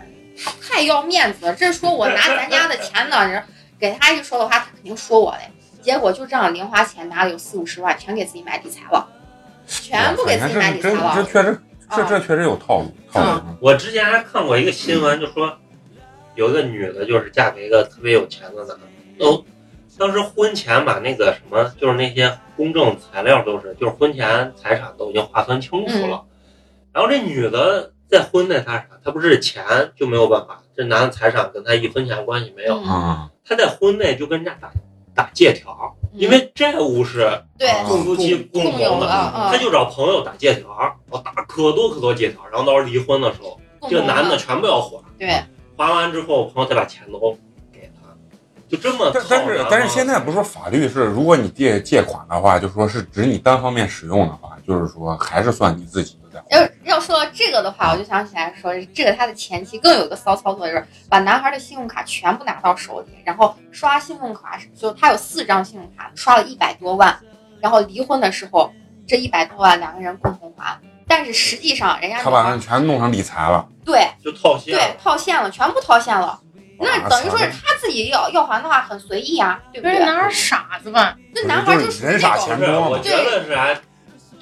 [0.61, 3.43] 太要面子了，这说我拿咱家的钱呢，人
[3.79, 5.51] 给他一说的话，他肯定说我嘞。
[5.83, 9.07] 结果就这样，零花钱拿了有四五十万，全给自己买理财了，
[9.67, 11.23] 全部给自己买理财了这。
[11.23, 13.41] 确实，这啊这确实有套路，套路。
[13.61, 15.57] 我之前还看过一个新闻，就说
[16.35, 18.81] 有一个女的，就是嫁给一个特别有钱的男的，
[19.19, 19.45] 都
[19.97, 26.25] 当时婚前把那个什么，就是那些公证材料都是，就是婚前财产都已经划分清楚了。
[26.93, 29.65] 然后这女的在婚内他啥，他不是钱
[29.97, 32.77] 就没有办法，这男的财产跟他一分钱关系没有。
[32.79, 34.71] 嗯啊，他在婚内就跟人家打
[35.15, 37.43] 打借条，因为债务是
[37.87, 39.07] 夫妻共共有的同的，
[39.51, 45.03] 他就找朋友打借条，然后打可多可多借条，然后到时候离婚的时候，这个男的全部要还。
[45.19, 45.43] 对，
[45.77, 47.39] 还完之后，朋友再把钱都
[47.73, 48.15] 给他，
[48.69, 56.45] 就这么但但是但是现在不是说法律是，如果你借借款的话，就说是指你单方面使用的话，就是说还是算你自己的。
[56.51, 67.17] 要要说到这个的话，我就想起来说，这个他的前妻更有个骚操作，就是把男孩的信用卡全部拿到手里，然后刷信用卡，就他有四张信用卡，刷了一百多万，
[67.61, 68.73] 然后离婚的时候
[69.07, 74.75] 这一百多万两个人共同还，但是实际上人家他把女孩人全弄成理财了，对就套现。
[74.75, 76.39] 对套现了，全部套现了，
[76.79, 80.05] 那等于说是他自己要要还的话很随意啊，对不对不是？
[80.05, 81.17] 男孩傻子吧？
[81.35, 83.69] 那男孩就是人傻钱多我觉得是啥？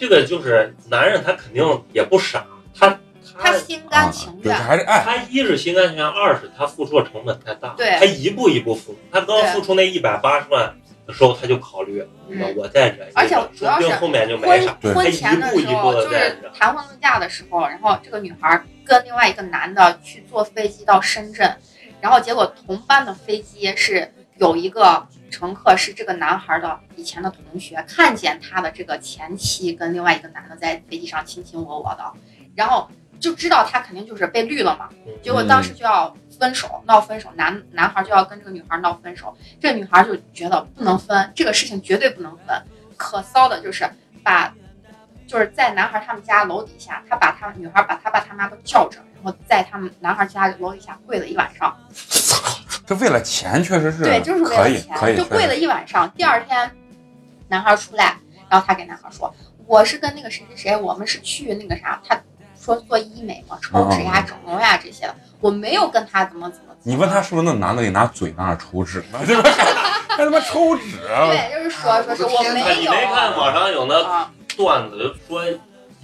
[0.04, 2.44] 这个就是男人，他肯定也不傻，
[2.78, 2.90] 他
[3.38, 5.02] 他他心甘啊情愿还是爱。
[5.02, 8.98] 他一是心甘情愿，二是他付出的成本太大，对他一步一步付出。
[9.10, 10.74] 他刚付出那一百八十万
[11.06, 12.04] 的时候，他就考虑，
[12.54, 14.76] 我再忍而且主要是说不定后面就没啥。
[14.78, 21.56] 对婚前的他一步一步时候，就是谈婚论嫁的时候，然后这个女孩跟另外一个男的去坐飞机到深圳，
[22.02, 32.12] 然后结果同班的飞机是有一个乘客是这个男孩的以前的同学，看见他的这个前妻跟另外一个男的在飞机上卿卿我我的，
[32.54, 34.88] 然后就知道他肯定就是被绿了嘛，
[35.20, 42.56] 结果当时就要分手，闹分手，男男孩就要跟这个女孩闹分手，这个女孩就觉得不能分，这个事情绝对不能分。
[42.96, 43.84] 可骚的就是
[44.22, 44.54] 把，
[45.26, 51.74] 就是在男孩他们家楼底下，他把他女孩把他爸他妈都叫着，然后在他们男孩家楼底下跪了一晚上，
[52.86, 56.10] 这为了钱确实是对，就是为可了钱，以可以，就跪了一晚上。
[56.16, 56.70] 第二天，
[57.48, 58.16] 男孩出来，
[58.48, 59.34] 然后他给男孩说
[59.66, 62.20] ：“我是跟那个谁谁谁，我们是去那个啥，他
[62.60, 69.18] 说做医美嘛，抽脂呀、整容呀这些的，我没有跟他怎么怎么。”你问他是不是那男的给拿嘴那儿抽脂呢？
[69.24, 69.50] 对吧？
[70.08, 71.26] 还他妈抽脂啊！
[71.28, 75.42] 对，就是说说是我没有没看网上有那啊，段子，就说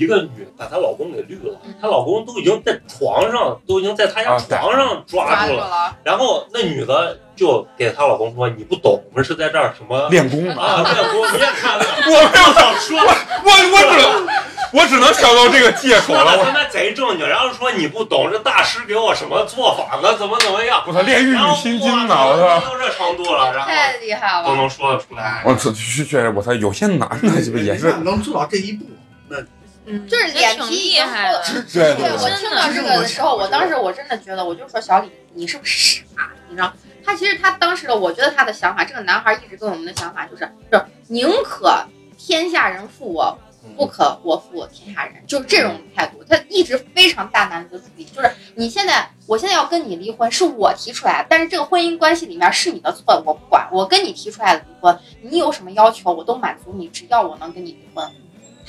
[0.00, 10.54] 一个女把她老公给绿了嗯，她老公都已经在床上，都已经在她家床上抓抓住住了，了，然后那女的就给她老公说：“你不懂，我们是在这儿什么练功呢？
[10.58, 10.82] 啊？
[10.82, 14.26] 练功，你也看了， 我没有想说我我只能
[14.72, 16.38] 我只能想到这个借口了。
[16.38, 20.16] 我他妈贼正经，然后说你不懂，这大师给我什么做法呢？
[20.16, 20.82] 怎么怎么样？
[20.86, 22.14] 我操，炼狱女心经呢！
[22.26, 22.70] 我操！
[22.70, 24.46] 到这程度了，然后太厉害了。
[24.46, 25.42] 都能说得出来。
[25.44, 27.92] 我操，确确实，我操，有些男的是不是也是？
[28.04, 28.99] 能做到这一步，那
[29.86, 31.32] 嗯，就是脸皮挺已经厉害
[31.72, 36.30] 对对我听到这个的时候，我当时我真的觉得，我就说小李，你是不是傻？
[36.48, 36.72] 你知道，
[37.04, 41.84] 他其实他当时的，我觉得他的想法，这个男孩一直跟我们的想法就是，就是宁可
[42.18, 43.36] 天下人负我，
[43.76, 46.22] 不可我负我天下人，就是这种态度。
[46.28, 58.06] 他一直非常大男子主义，就是你现在，我现在要跟你离婚，是我提出来的，但是这个婚姻关系里面是你的错，我不管，我跟你提出来的离婚，你有什么要求我都满足你，只要我能跟你离婚。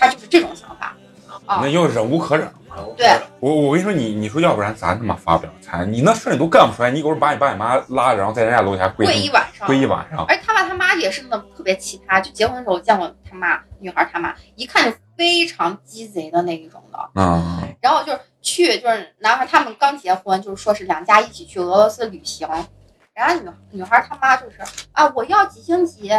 [0.01, 0.97] 他就是这种想法
[1.45, 2.53] 啊那，就忍无可忍了。
[2.97, 3.07] 对
[3.39, 17.09] 我我跟你说，你你说要不然咱他妈发不了财，你那事儿你都干不出来，你给我把你爸你妈拉着，然后在人家楼下跪跪一晚上，跪一晚上，而他爸他妈也是那特别奇葩，就结婚的时候我见过他妈，女孩他妈，一看就非常鸡贼的那一种的。
[17.15, 22.47] 嗯，然后就是去，就是男孩他们刚结婚，就是说是两家一起去俄罗斯旅行，
[23.13, 24.57] 然后女女孩他妈就是
[24.93, 26.09] 啊，我要几星级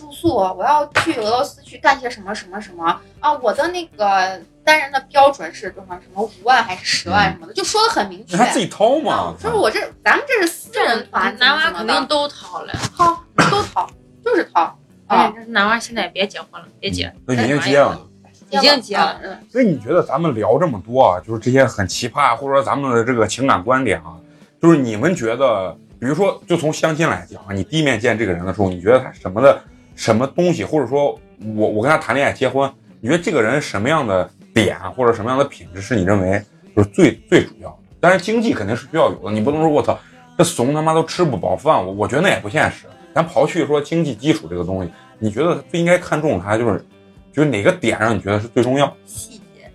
[0.00, 3.00] 住宿，我要去俄罗斯去干些什么什么什么。
[3.20, 8.36] 啊，我的那个单人的标准是多少什么五万还是十万什么的，就说的很明确。
[8.36, 8.44] 那。
[8.44, 13.88] 他自己掏嘛啊，就是我这咱们这是私人团，男娃肯定都掏了，掏都掏，
[14.24, 18.06] 就是掏而啊，这男娃现在也别结婚了，别结，那已经结了。
[18.52, 19.20] 已经结了。
[19.22, 19.38] 嗯。
[19.48, 24.16] 所以你觉得咱们聊这么多啊，就是这些很奇葩，或者说咱们的这个情感观点啊，
[24.60, 29.62] 就是你们觉得，比如说就从相亲来讲啊，你第一面见这个人的时候，你觉得他什么的
[29.94, 31.18] 什么东西，或者说
[31.56, 36.42] 我我跟他谈恋爱结婚，你觉得这个人什么样的点或者什么样的品质是你认为
[36.76, 37.76] 就是最最主要的？
[38.00, 39.98] 当然经济肯定是需要有的，你不能说我操
[40.38, 42.86] 这怂他妈都吃不饱饭，我我觉得那也不现实。
[43.14, 46.84] 咱刨去说经济基础这个东西，你觉得最应该看重他就是
[47.32, 48.96] 就是哪个点让你觉得是最重要？
[49.04, 49.70] 细节，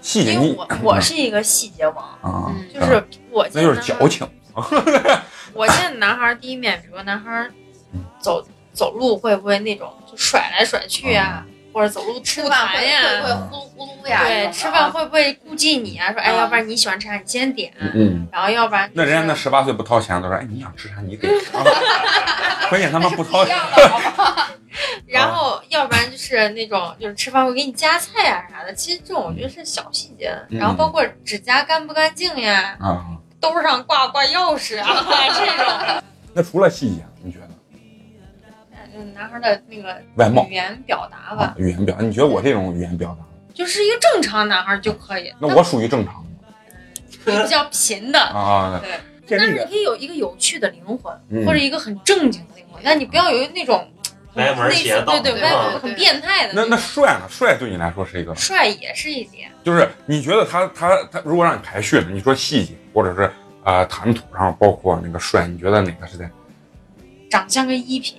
[0.00, 4.26] 细节你因为我 我是一个细节王，啊，嗯就是我那就是矫情。
[5.54, 7.48] 我见男孩第一面，比如说男孩
[8.20, 8.44] 走
[8.78, 13.00] 走路会不会那种就甩来甩去呀、或者走路吐吃饭会痰呀？
[13.24, 16.12] 会会呼噜呼噜呀，对，吃饭会不会顾忌你啊？
[16.12, 17.72] 说哎，嗯要不然你喜欢吃啥，你先点。
[17.80, 21.26] 嗯，然后要不然、那人家那十八岁不掏钱，都说哎你想吃啥你给。
[22.70, 23.56] 关键他妈不掏钱？
[25.08, 30.30] 然后要不然就是那种就是吃饭会给你夹菜啊啥的，其实这种我觉得是小细节。
[30.50, 33.04] 嗯然后包括指甲干不干净呀，啊。
[33.40, 36.02] 兜上挂不挂钥匙啊 这种。
[36.34, 37.47] 那除了细节，你觉得
[38.98, 42.02] 嗯，男孩的那个外貌语言表达吧啊，，语言表达？
[42.02, 45.32] 你觉得我这种语言表达，就是一个正常男孩就可以。
[45.38, 46.14] 那我属于正常
[47.24, 48.80] 的你比较贫的，啊。
[49.26, 53.88] 对，但是你可以有一个有趣的灵魂，嗯或者一个很正经的灵魂，但你不要有那种
[54.34, 57.26] 歪门邪道，对对，对歪对很变态的那那帅呢？
[57.28, 62.08] 帅对你来说是一个，帅也是一点，就是你觉得他他他，如果让你排序呢？
[62.10, 63.22] 你说细节或者是
[63.64, 66.28] 啊、呃谈吐上，包括那个帅，你觉得哪个是在
[67.30, 68.16] 长相跟衣品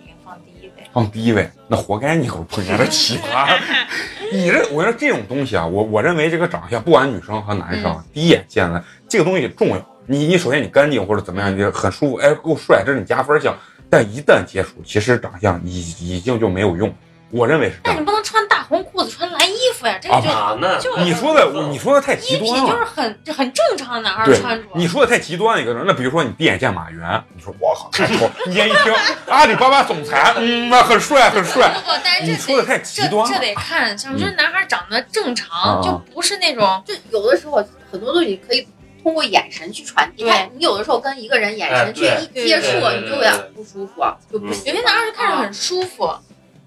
[0.94, 1.50] 放第一位。
[1.68, 3.58] 那活该你给我碰见的奇葩。
[4.32, 9.96] 你这，我觉得这种东西啊，我我认为这个长相，不管女生和男生，第一眼见了这个东西重要。
[10.06, 13.56] 你你首先你干净或者怎么样，你很舒服，哎，够帅，这是你加分项。
[13.90, 16.94] 但一旦接触，其实长相已已经就没有用。
[17.32, 18.06] 我认为是这样但你。
[18.06, 19.10] 不能穿大红裤子，
[19.50, 22.72] 穿衣服呀，这个就啊，那就你说的，你说的太极端了。
[22.72, 24.68] 就是很就很正常的男孩穿着。
[24.76, 25.84] 你说的太极端了一个人。
[25.88, 28.94] 那比如说你第一眼见马原，你说我靠太丑，你眼一听
[29.28, 31.70] 阿里巴巴总裁，嗯，那很帅很帅。
[31.70, 33.28] 不不，但是这你说的太极端了。
[33.28, 38.68] 这这得看，像就是男孩长得正常，嗯就不是那种就有的时候很多东西可以
[39.02, 40.24] 通过眼神去传递。
[40.24, 44.66] 对你有的时候跟一个人眼神去哎一接触，你就有点不舒服，就不嗯行。
[44.66, 46.14] 有些男孩就看着很舒服，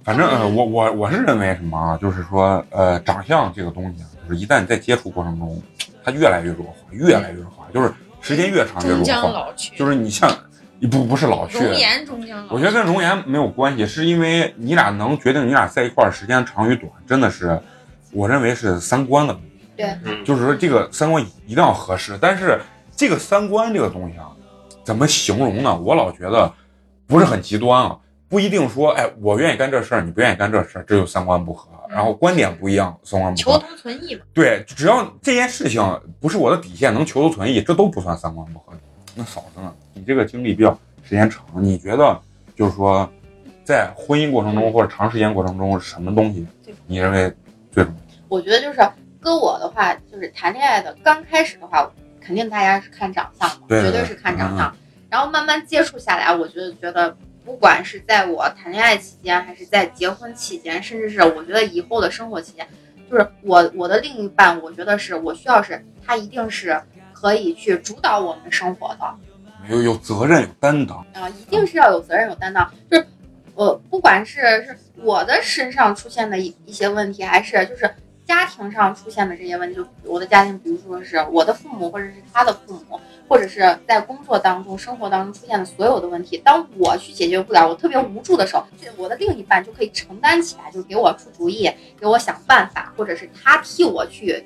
[0.04, 1.96] 反正呃，我我我是认为什么啊？
[1.96, 5.62] 就是说呃，长相这个东西啊，就是一旦你在接触过程中，
[6.04, 9.04] 它越来越弱化，越来越弱化，就是时间越长越弱化。
[9.04, 10.28] 将老去，就是你像
[10.80, 12.54] 你不不是老去，容颜终将老去。
[12.54, 17.60] 我觉得跟容颜没有关系，是因为你俩能决定你俩在一块儿时间长与短，真的是
[18.12, 19.48] 我认为是三观的问题。
[19.76, 22.60] 对，就是说这个三观一定要合适，但是
[22.94, 24.26] 这个三观这个东西啊，
[24.84, 25.76] 怎么形容呢？
[25.76, 26.52] 我老觉得
[27.06, 27.96] 不是很极端啊，
[28.32, 33.66] 不一定说，哎，我愿意干这事儿，你不愿意干这事儿，这就三观不合，然后观点不一样，三观不合求。
[33.66, 34.22] 同存异嘛。
[34.32, 35.82] 对，只要这件事情
[36.18, 38.72] 不是我的底线，能求同存异，这都不算三观不合。
[39.14, 39.70] 那嫂子呢？
[39.92, 40.72] 你这个经历比较
[41.04, 42.18] 时间长，你觉得
[42.56, 43.06] 就是说，
[43.64, 46.46] 在婚姻过程中或者长时间过程中，什么东西
[46.86, 47.30] 你认为
[47.70, 48.00] 最重要？
[48.30, 48.80] 我觉得就是
[49.20, 51.86] 跟我的话，就是谈恋爱的刚开始的话，
[52.18, 54.74] 肯定大家是看长相嘛，绝对是看长相。
[55.10, 62.66] 然后慢慢接触下来，我觉得觉得不管是在我谈恋爱期间，还是在结婚期间，甚至是我觉得以后的生活期间，
[63.10, 66.80] 就是我我的另一半，我觉得是我需要是他一定是
[67.12, 69.14] 可以去主导我们生活的，
[69.68, 72.68] 有有责任有担当，啊，一定是要有责任、有担当。
[72.90, 73.06] 就是，
[73.54, 77.88] 我，不管是是我的身上出现的一一些问题，还是就是
[78.32, 88.64] 家庭上出现的这些问题，就我的家庭，比如说是我的父母，或者是他的父母，或者是在工作当中、生活当中出现的所有的问题，当我去解决不了，我特别无助的时候，
[88.96, 94.42] 我的另一半就可以承担起来，就是给我出主意，给我想办法，或者是他替我去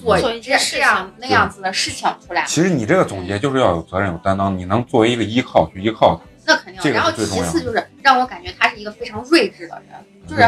[0.00, 2.44] 做做这一些事这样那样子的事情出来。
[2.46, 6.22] 其实你这个总结就是要有责任有担当，你能作为一个依靠去依靠他。
[6.46, 6.80] 那肯定。
[6.80, 10.42] 这个是然后最重要其次就是让我感觉他是一个非常睿智的人，就是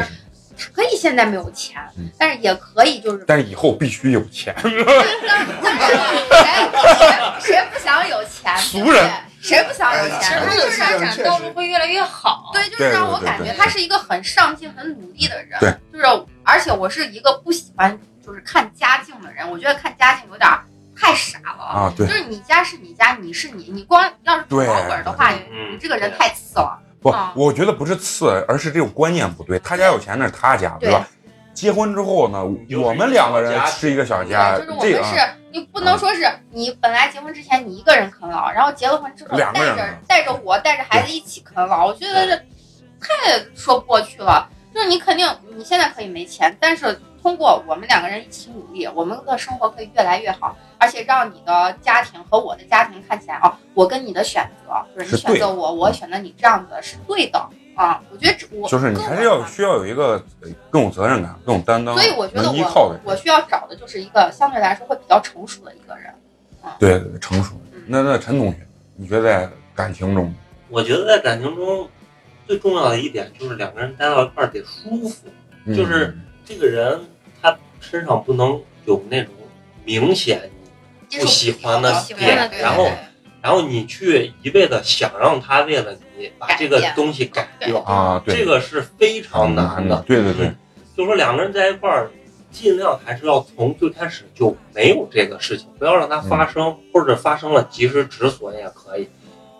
[0.72, 4.54] 可以现在没有钱，嗯但是也可以就是，但是以后必须有钱。
[7.40, 8.54] 谁谁不想有钱？
[8.72, 10.42] 对不对俗人谁不想有哎钱？
[10.44, 12.50] 他的发展道路会越来越好。
[12.52, 15.58] 对，就是让我感觉他是一个很上进、很努力的人。
[15.60, 16.04] 对，就是
[16.42, 20.50] 而且我是一个不喜欢就是看家境的人，我觉得看家境有点
[20.98, 21.64] 太傻了。
[21.64, 26.76] 啊，对就，是你家是你家，你是你，你光要是住对老本的话，你这个人太次了。
[27.10, 29.58] 不啊，我觉得不是次，而是这种观念不对。
[29.60, 31.08] 他家有钱那是他家，对对吧？
[31.54, 32.44] 结婚之后呢，
[32.78, 35.16] 我们两个人是一个小家，就是我这个是，
[35.52, 42.36] 你不能说是你本来结婚之前你一个人啃老，然后结了婚之后带着两个人带着我带着孩子一起啃老，我觉得这
[43.00, 44.48] 太说不过去了。
[44.74, 57.38] 就是你肯定你现在可以没钱，但是通过我们两个人一起努力，我们的生活可以越来越好，而且让你的家庭和我的家庭看起来啊，我跟你的选择就是你选择我，我选择你这样子是对的
[57.74, 58.00] 啊。
[58.12, 63.00] 我觉得我就是你还是要需要有一个呃更有责任感、更有担当、所以我觉得能依靠的。
[63.02, 66.14] 我我需要找的就是一个相对来说会比较成熟的一个人。
[66.78, 67.82] 对对，成熟嗯。
[67.88, 68.58] 那那陈同学，
[68.94, 70.32] 你觉得在感情中，
[70.68, 71.88] 我觉得在感情中
[72.46, 75.26] 最重要的一点就是两个人待到一块儿得舒服，
[75.64, 77.15] 嗯就是这个人他
[77.88, 79.32] 身上不能有那种
[79.84, 80.50] 明显
[81.08, 82.90] 接不喜欢的点，然后
[83.40, 90.02] 然后你去一味的想让他为了你把这个东西改掉，啊，对，这个是非常难的。
[90.06, 90.50] 对对对，
[90.96, 92.10] 就说两个人在一块儿，
[92.50, 99.08] 尽量还是要从最开始就没有这个事情，不要让它发生，或者发生了及时止损也可以。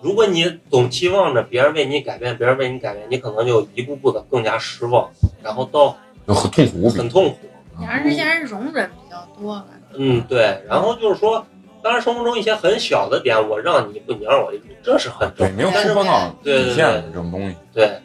[0.02, 5.08] 如果你总期望着别人为你改变，别人为你改变，你可能就一步步的更加失望，
[5.42, 5.96] 然后到
[6.26, 7.08] 很痛苦很。
[7.08, 7.38] 痛苦。
[7.80, 9.66] 两人之间容忍比较多了。
[9.98, 10.62] 嗯，对。
[10.68, 11.46] 然后就是说，
[11.82, 15.74] 当然生活中一些很小的点，我让你一步，你让我一步，这是很对，正没有常。
[15.74, 17.56] 但是触碰到对对底线这种东西。
[17.72, 18.00] 对，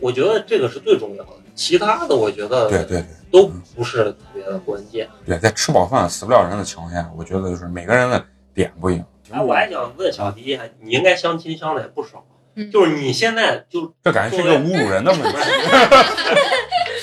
[0.00, 5.08] 我觉得这个是最重要的，其他的我觉得对对对都不是特别的关键。
[5.26, 8.24] 对，在吃饱饭死不了人的情况下，我觉得就是每个人的
[8.54, 9.06] 点不一样。
[9.30, 12.24] 哎，我还想问小迪，你应该相亲相的也不少，
[12.54, 15.28] 嗯就是你现在就这感觉是个侮辱人的问题。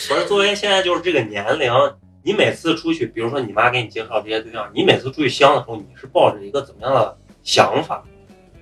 [0.07, 1.71] 不是作为现在就是这个年龄，
[2.23, 8.03] 你每次出去，比如说你妈给你介绍这些对象，你每次出去相的时候，你是抱着一个怎么样的想法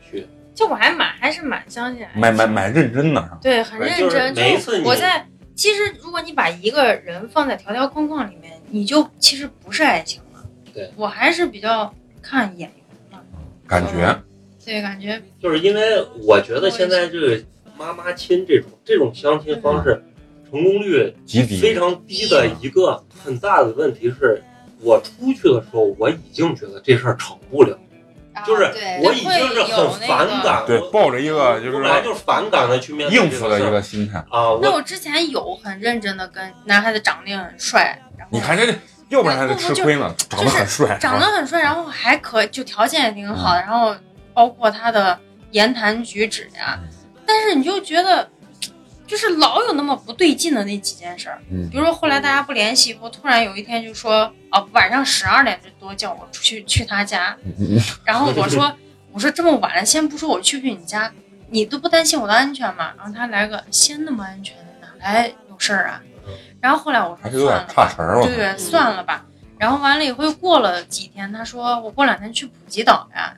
[0.09, 0.25] 去？
[0.55, 4.33] 就我还蛮还是蛮相信蛮蛮蛮认真的，对，很认真。
[4.33, 10.43] 每一次你我在其实，如果你把一个人放在条条框框里面，你就其实不是爱情了。
[10.73, 13.25] 对，我还是比较看眼缘的，
[13.67, 14.21] 感觉
[14.63, 17.43] 对，感觉就是因为我觉得现在这个
[17.77, 20.03] 妈妈亲这种这种相亲方式，
[20.49, 21.59] 成功率极低。
[21.59, 24.41] 非常低的一个很大的问题是，
[24.81, 27.77] 我出去的时候我已经觉得这事儿成不了，
[28.45, 28.63] 就是
[29.03, 34.19] 我已经是很反感，对我抱着一个就是本来就是反感的去面对应付的一这个心态。
[34.29, 38.71] 啊，那我之前有很认真的跟男孩子长得也很帅，然后你看这，
[39.09, 43.95] 要不然还得吃亏呢，长得很帅，长得很帅，然后还可就条件也挺好的，然后
[44.33, 45.19] 包括他的
[45.51, 46.79] 言谈举止呀，
[47.25, 48.29] 但是你就觉得。
[49.07, 57.35] 就是老有那么不对劲的那几件事儿，嗯比如说后来大家不联系以后，突然有一天就说，哦，晚上十二点多叫我出去去他家，
[58.03, 58.71] 然后我说，
[59.13, 61.11] 我说这么晚了，先不说我去不去你家，
[61.49, 62.91] 你都不担心我的安全吗？
[62.97, 66.01] 然后他来个，先那么安全，哪来有事儿啊？
[66.59, 69.25] 然后后来我说算了吧，差词儿，我对对，算了吧。
[69.57, 73.33] 然后完了以后又过了几天，他说我过两天去普吉岛呀，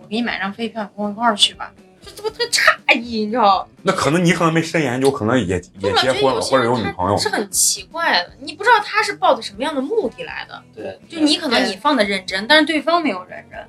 [0.00, 1.72] 我给你买张飞票，跟我一块儿去吧。
[2.08, 3.68] 就这不特诧异，你知道？
[3.82, 7.22] 那可能你可能没深研究，可能也也结婚了或者有女朋友他。
[7.22, 10.62] 是很奇怪的，你不知道他是抱着什么样的目的来的。
[10.74, 13.60] 对，就你可能你放的认真，但是对方没有认真。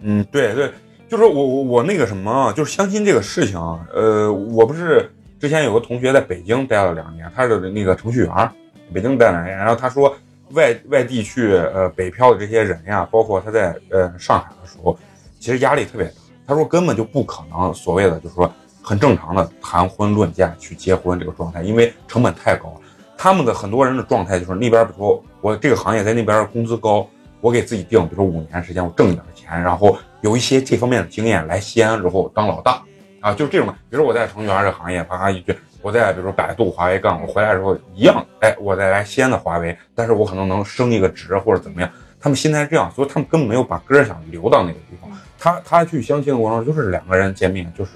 [0.00, 0.70] 嗯，对对，
[1.08, 5.10] 就是我我我那个什么啊，就是相亲这个事情啊，呃，我不是
[5.40, 8.50] 之前有个同学在北京待了两年，他是那个程序员，
[8.92, 10.14] 北京待了两年，然后他说
[10.50, 14.98] 外外地去呃北漂的这些人呀，包括他在呃上海的时候，
[15.38, 16.12] 其实压力特别大。
[16.50, 22.80] 他说根本就不可能所谓的就是说很正常的谈婚论嫁去结婚这个状态，因为成本太高了。
[23.16, 27.06] 他们的很多人的状态就是那边，比如说我这个行业在那边工资高，
[27.40, 32.82] 我给自己定，比如说五年时间，我挣一点钱，然后有一些这方面的经验，来西安之后当老大
[33.20, 33.72] 啊，就是这种。
[33.88, 41.88] 比如我在程序员这个行业，啪啪一句，我在比如说百度、华为干，我回来之后一样，哎，我再来西安的华为，但是我可能能升一个职或者怎么样。
[42.18, 45.08] 他们心态是这样，所以他们根本没有把根儿想留到那个地方。
[45.40, 47.92] 他他去相亲的过程中，就是两个人见面，就是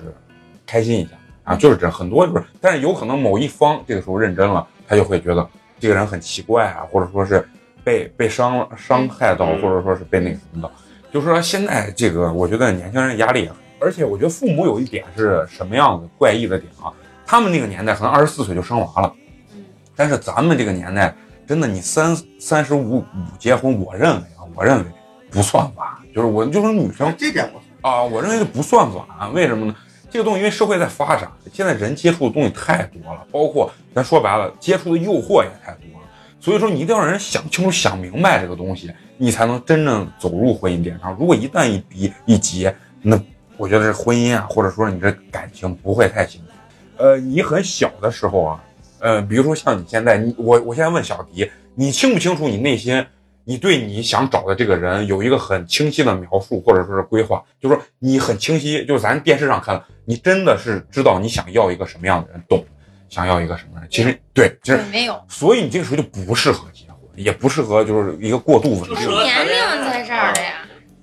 [0.67, 1.11] 开心一下
[1.45, 5.47] 啊，就是这很多就是，但是有可能某一方这个时候认真了，他就会觉得
[5.79, 7.47] 这个人很奇怪啊，或者说是
[7.85, 10.71] 被被伤伤害到，嗯或者说是被那个什么的。
[11.13, 16.91] 就是说现在这个，我觉得年轻人压力也很，而且我觉得父母有一点是什么样子怪异的点啊？
[17.27, 19.15] 他们那个年代可能二十四岁就生娃了，
[19.55, 19.63] 嗯
[19.95, 21.15] 但是咱们这个年代，
[21.47, 23.05] 真的你三三十五五
[23.39, 24.85] 结婚，我认为啊，我认为
[25.31, 29.75] 不算晚，就是我就是女生这点我啊，我认为不算晚，为什么呢？
[30.09, 36.07] 这个东西因为社会在发展，现在人接触的东西太多了，包括咱说白了，接触的诱惑也太多了。
[36.39, 41.17] 所以说，你一定要让人想清楚、想明白这个东西，你才能真正走入婚姻殿堂。
[41.19, 43.21] 如果一旦一逼一结，那
[43.57, 47.03] 我觉得这婚姻啊，或者说你这感情不会太幸福。
[47.03, 48.65] 呃，你很小的时候啊，
[49.01, 53.05] 呃，比如说像你现在，你我我现在问小迪，你清不清楚你内心
[53.45, 62.65] 你对你想找的这个人有一个很清晰的描述，或者说是规划，就是说你很清晰，就是咱电视上看的，你真的是知道你想要一个什么样的人，懂
[63.09, 63.89] 想要一个什么人。
[63.91, 69.09] 其实对，其实，没有，所以你这个时候就不适合结婚，也不适合就是一个过度稳定就是。
[69.09, 70.55] 年龄在这儿的呀。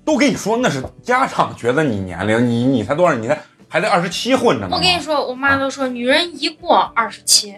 [0.03, 3.15] 都跟你说那是家长觉得你年龄，你你才多少？
[3.15, 4.77] 你才还在二十七混着呢吗。
[4.77, 7.55] 我跟你说，我妈都说女人一过二十七，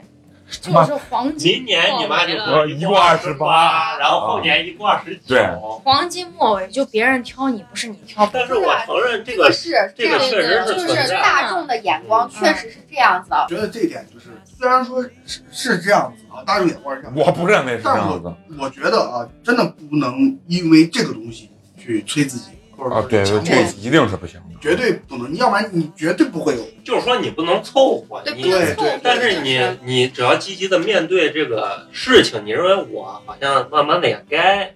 [0.62, 2.34] 就是黄金明年你妈就
[2.68, 5.47] 一过28然后后年一过二十九对。
[5.84, 8.30] 黄金末尾，就别人挑你，不是你挑。
[8.32, 11.14] 但是我承认这个是这个样确实是就是。
[11.24, 13.30] 大众的眼光确实是这样子。
[13.32, 22.51] 我觉得这一点就是，虽然说是是这样子啊，大众眼光是这样子，我不认为是这样子我觉得啊，真的不能因为这个东西去催自己，
[22.84, 24.55] 或者啊，对这一定是不行的。
[24.61, 26.63] 绝对不能，要不然你绝对不会有。
[26.84, 28.99] 就是说你不能凑合，对，你对对凑合。
[29.01, 34.73] 但是你你只要积极的面对这个事情，你认为我好像慢慢的也该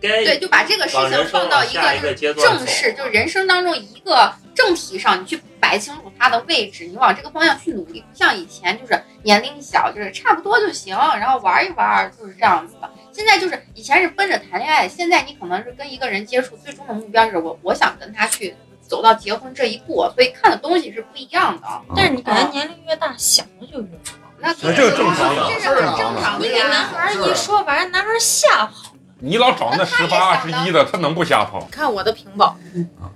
[0.00, 8.00] 该对，就把这个事情放到一往下一个个阶段正式，就是人生当中一个正题上，你去摆清楚它的位置，你往这个方向去努力。
[8.00, 12.90] 不像以前就是年龄小，就是差不多就行，然后玩一玩，就是这样子的。
[13.12, 21.66] 现在就是以前是奔着谈恋爱，现在你可能是跟一个人接触，最终的目标就是我我想跟他去走到结婚这一步，所以看的东西是不一样的。
[21.94, 24.14] 但是你感觉年龄越大，想的就越多。
[24.42, 26.68] 那这是正常的这是很正常的你给呀。
[26.68, 28.89] 男孩一说，把人男孩吓跑。
[29.20, 31.60] 你老找那十八、二十一的，他能不瞎跑？
[31.70, 32.56] 看我的屏保，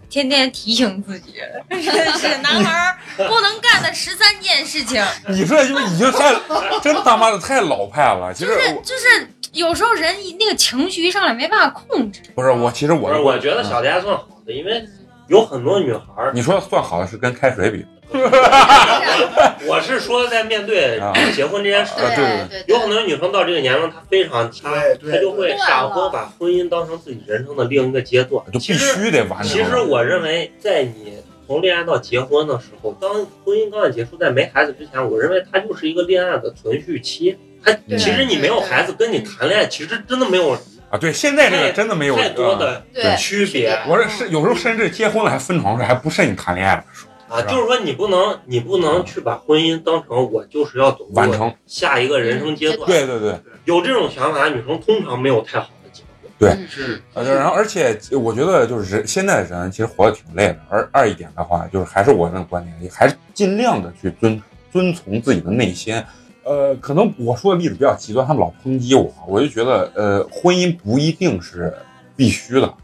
[0.09, 1.35] 天天提醒自己，
[1.71, 1.83] 真
[2.19, 2.99] 是男孩儿
[3.29, 6.35] 不能干的十三件事情，你这就已经太
[6.83, 8.33] 真他妈的太老派了。
[8.35, 12.21] 其实就是就是有时候人一那个情绪一上来没办法控制。
[12.35, 14.85] 不是我，其实我是，我觉得小迪还算好的，因为
[15.29, 17.85] 有很多女孩儿，你说算好的是跟开水比，
[19.67, 24.71] 我是说在面对啊结婚这件事啊，对对对有很多女生到这个年龄，她非常她
[25.11, 28.45] 她就会对傻乎把婚姻当成自己人生的另一个阶段。
[28.53, 29.49] 就必须得完成。
[29.49, 33.11] 其实我认为，在你从恋爱到结婚的时候，当
[33.45, 37.37] 婚姻刚要结束，在没孩子之前，我认为它就是一个恋爱的存续期。
[37.65, 40.53] 它其实你没有孩子，跟你谈恋爱其实真的没有
[40.91, 42.59] 啊，对，现在这个真的没有太多啊。
[42.59, 43.17] 的对。
[43.17, 43.77] 区别。
[43.89, 51.53] 我这是有时候甚至结婚了还分床睡，还不是你谈恋爱的时候啊，就是说你不能你不能去把婚姻当成我就是要走完成。
[51.66, 52.87] 下一个人生阶段。
[52.87, 56.30] 对对对，有这种想法的女生通常没有太好的结果。
[56.39, 60.59] 对是呃，然后而且我觉得就是人现在的人其实活得挺累的。
[60.68, 64.41] 而二一点的话，就是还是我那个观点，还是尽量的去遵
[64.72, 66.01] 遵从自己的内心。
[66.45, 71.74] 呃，可能我说的例子比较极端，他们老抨击我，我就觉得呃，婚姻不一定是
[72.14, 72.74] 必须的，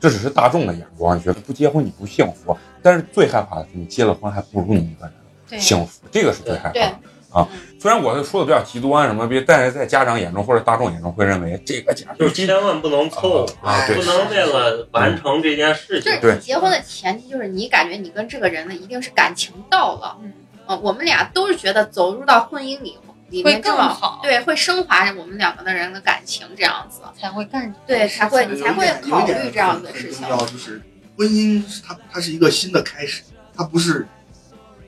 [0.00, 2.56] 这只是大众的眼光，觉得不结婚你不幸福。
[2.82, 5.12] 但是最害怕的是你结了婚还不如你一个人
[5.48, 6.98] 对，幸福，这个是最害怕的。
[7.30, 7.46] 啊，
[7.78, 16.38] 虽然我说的比较极端，什么别，但是在家长眼中或者大众眼中会认为这个家就是千万不能凑啊，对不，能为了完成这件事情就是。
[16.38, 20.32] 结婚的前提就是你感觉你跟这个人呢一定是感情到了，嗯，
[20.66, 22.98] 呃，我们俩都是觉得走入到婚姻里
[23.30, 30.30] 里会面更好，对，会升华我们两个的人的感情这样子，才会干对，才会你才会考虑这样的事情重。
[30.30, 30.82] 要就是
[31.16, 33.22] 婚姻是它它是一个新的开始，
[33.56, 34.06] 它不是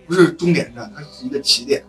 [0.06, 1.84] 不是终点站，它是一个起点，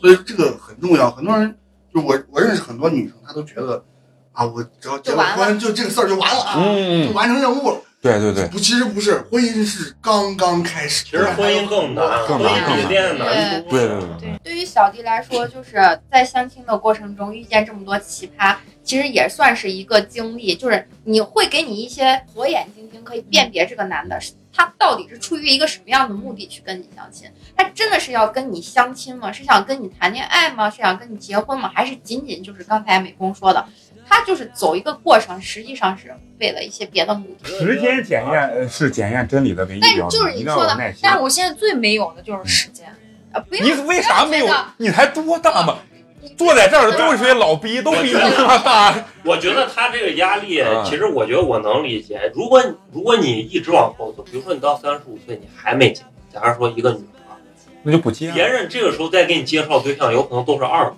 [0.00, 1.10] 所以这个很重要。
[1.10, 1.56] 很多人
[1.94, 3.84] 就我我认识很多女生，她都觉得
[4.32, 7.80] 啊，我只要结完婚，就这个事儿就完了，就嗯，完成任务了。
[8.00, 11.04] 对对对，不，其实不是，婚姻是刚刚开始。
[11.04, 13.72] 其实婚姻更难，婚更难姻比恋爱难多。
[13.72, 27.28] 对对对对于小迪来说，就是在相亲的过程中遇见这么多奇葩，其实也算是一个经历，就是你会给你一些火眼金睛，可以辨别这个男的是他到底是出于一个什么样的目的去跟你相亲。
[27.56, 29.32] 他真的是要跟你相亲吗？
[29.32, 30.70] 是想跟你谈恋爱吗？
[30.70, 31.70] 是想跟你结婚吗？
[31.74, 33.66] 还是仅仅就是刚才美工说的，
[34.08, 37.50] 他就是走一个过程，实际上是为了一些别的目的。
[37.50, 40.76] 时间检验呃是检验真理的唯一标准，但就是你说的。
[41.02, 42.86] 但是我现在最没有的就是时间，
[43.32, 44.46] 啊，不你为啥没有？
[44.78, 45.78] 你才多大嘛？
[46.36, 48.94] 坐在这儿的都是些老逼，都比你大。
[49.24, 52.30] 我觉得他这个压力啊，其实我觉得我能理解。
[52.34, 56.98] 如果如果你一直往后走，比如说你到三十五岁你还没结婚，假如说一个女
[57.28, 57.36] 孩，
[57.82, 60.92] 那就不接别人这个时候再给你介绍对象，有可能都是二，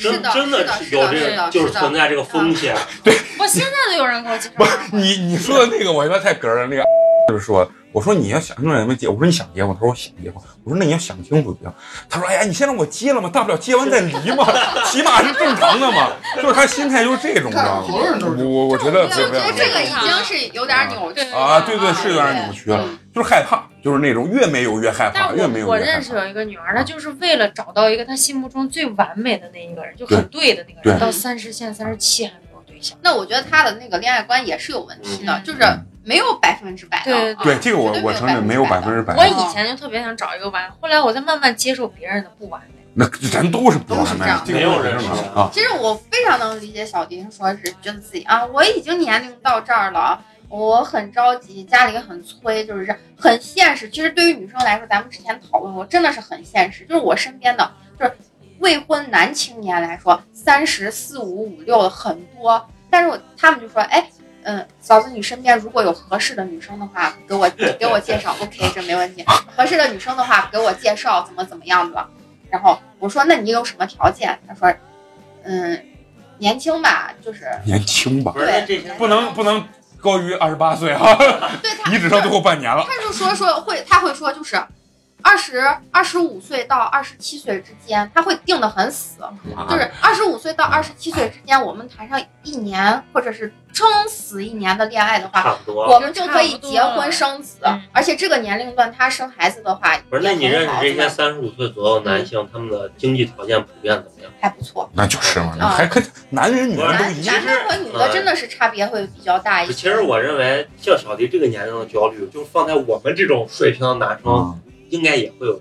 [0.00, 2.74] 真真的是有这个，就是存在这个风险。
[3.04, 6.66] 对我现在都有人给我介绍不是你你说的那个，我觉得太哏儿了。
[6.66, 6.84] 那个
[7.28, 11.72] 就是说，我说你要想清楚没结，我说你想结婚，他说我想结婚，我说那你要想清楚行。
[12.08, 14.46] 他说哎呀，你先让我结了嘛，大不了结完再离嘛，
[14.86, 16.08] 起码是正常的嘛。
[16.42, 17.84] 就是他心态就是这种，知道吗？
[17.86, 26.14] 好多人都是我我觉得我觉不要得这个已经是有点扭曲了啊，对对，是有点扭曲了，嗯就是害怕，就是那种越没有越害怕，但越没有越害我我认识。
[26.14, 32.96] 有一个女儿，她就是为了找到一个她心目中最完美的那一个人，就很对的那个人，到三十现在三十七还没有对象。
[33.02, 35.60] 那我觉得她的那个恋爱观也是有问题的，嗯就是
[36.04, 37.04] 没有百分之百的。
[37.04, 42.80] 对啊对这个我我承认没有百分之百我，以前就特别想找一个完，后来我在慢慢接受别人的不完美。
[42.92, 45.48] 那人都是不完美没有人是承认啊。
[45.52, 50.20] 其实我非常能理解小丁说是觉得自己啊，我已经年龄到这儿了，
[50.50, 53.88] 我很着急，家里很催，就是这很现实。
[53.88, 56.84] 其实对于女生来说，咱们之前讨论过，真的是很现实。
[56.84, 58.12] 就是我身边的，就是
[58.58, 64.06] 未婚男青年来说，三十四五五六的很多，但是我他们就说，哎。
[64.42, 67.46] 嗯，嫂子，你身边如果有合适的女生的话，给我
[67.78, 69.22] 给我介绍，OK，这没问题。
[69.54, 72.08] 合适的女生的话，给我介绍怎么怎么样的。
[72.48, 74.38] 然后我说，那你有什么条件？
[74.48, 74.74] 他说，
[75.42, 75.78] 嗯，
[76.38, 79.62] 年轻吧，就是年轻吧不，是这不能不能
[80.00, 81.16] 高于二十八岁啊！
[81.62, 82.84] 对他，你只剩最后半年了。
[82.88, 84.56] 他就说说会，他会说就是
[85.22, 85.58] 二十
[85.90, 89.20] 二十五岁到二十七岁之间，他会定的很死，
[89.68, 95.86] 就是二十五岁到二十七岁之间，我们谈上一年或者是撑死一年的恋爱的话，差不多。
[95.86, 104.32] 我们就可以结婚生子嗯，而且这个年龄段他生孩子的话，不是，那你认识这些三十五岁左右男性，他们的经济条件普遍怎么样？
[104.40, 104.90] 还不错。
[104.94, 106.00] 那就是嘛，啊还可
[106.30, 107.34] 男人女人都男一样。
[107.36, 109.72] 男的和女的真的是差别会比较大一些。
[109.72, 114.60] 其实我认为，像小迪这个年龄的焦虑，就是放在我们这种水平的男生，嗯，
[114.90, 115.60] 应该也会有。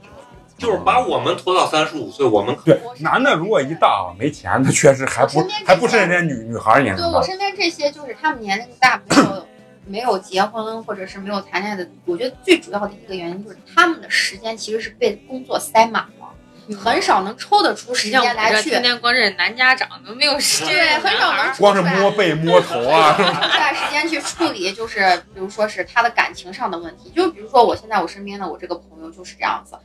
[0.58, 7.24] 就是把我们拖到三十五岁，我们对，男的如果一大啊没钱，他确实还不还不是人家女女孩年龄大对我。
[7.24, 9.48] 身边这些就是他们年龄大，没有
[9.86, 16.19] 没有结婚或者是没有谈恋爱的，我觉得最主要的一个原因就是他们的时间其实是被工作塞满了，
[16.76, 18.70] 很少能抽得出时间来去。
[18.70, 29.78] 天天光认男家长都没有时间，对，很少能光是摸背摸头啊， 抽出来时间去处理，就是比如说是他的感情上的问题，就比如说我现在我身边的我这个朋友就是这样子，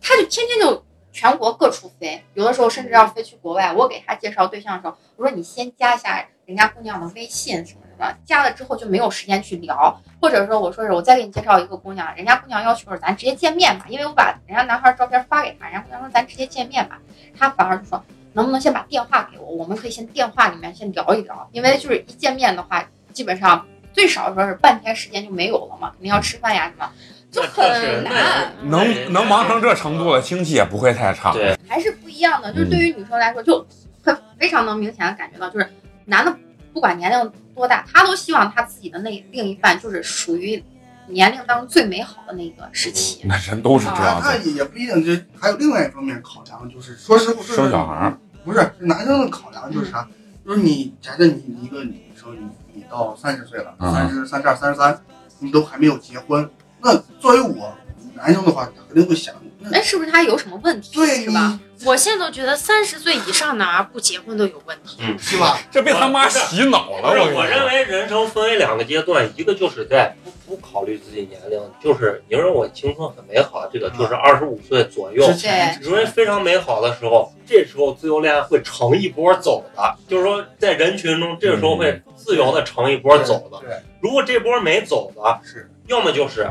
[0.00, 3.72] 他就天天就全国各处飞，有的时候甚至要飞去国外。
[3.72, 7.80] 我给他介绍对象的时候，我说你先加一下人家姑娘的微信什么
[8.24, 16.98] 加了之后就没有时间去聊，或者说我说是我再给你介绍一个姑娘，人家姑娘要求是咱直接见面吧，因为我把人家男孩照片发给他，人家姑娘说咱直接见面吧，
[17.38, 18.02] 他反而就说。
[18.32, 19.46] 能不能先把电话给我？
[19.46, 26.92] 我们可以先电话里面先聊一聊，因为就是一见面的话，基本上最少说是半天时间就没有了嘛，肯定要吃饭呀什么，
[27.30, 31.32] 就是很难，能能忙成这程度了，经济也不会太差。
[31.32, 32.52] 对，还是不一样的。
[32.52, 33.66] 就是对于女生来说，就
[34.04, 35.66] 会非常能明显的感觉到，就是
[36.04, 36.36] 男的
[36.76, 40.62] 不管年龄多大，他都希望他自己的那另一半就是属于
[41.06, 43.22] 年龄当中最美好的那个时期。
[43.24, 48.18] 那人都是这样他的，也不一定，这还有另外一方面考量，就是说实话，就是生小孩儿。
[48.44, 50.06] 不是，男生的考量就是啥？
[50.44, 55.00] 就是你假设你一个女生，你你到三十岁了，嗯三十三十二、三十三，
[55.38, 56.46] 你都还没有结婚，
[56.82, 57.74] 那作为我
[58.12, 60.94] 男生的话，肯定会想，那哎，是不是他有什么问题？
[60.94, 61.58] 对是吧？
[61.84, 64.96] 我现在都觉得三十岁以上男孩不结婚都有问题。
[65.00, 65.58] 嗯是吧？
[65.70, 67.10] 这被他妈洗脑了。
[67.10, 83.58] 我我认，为人生分为两个阶段，一个就是在不不考虑自己年龄，就是你认为我青春很美好，这个就是二十五岁左右之，前你认为非常美好的时候，这时候自由恋爱会成一波走的，就是说在人群中，这个时候会自由的成一波走的。
[83.60, 86.48] 对，如果这波没走的，是要么就是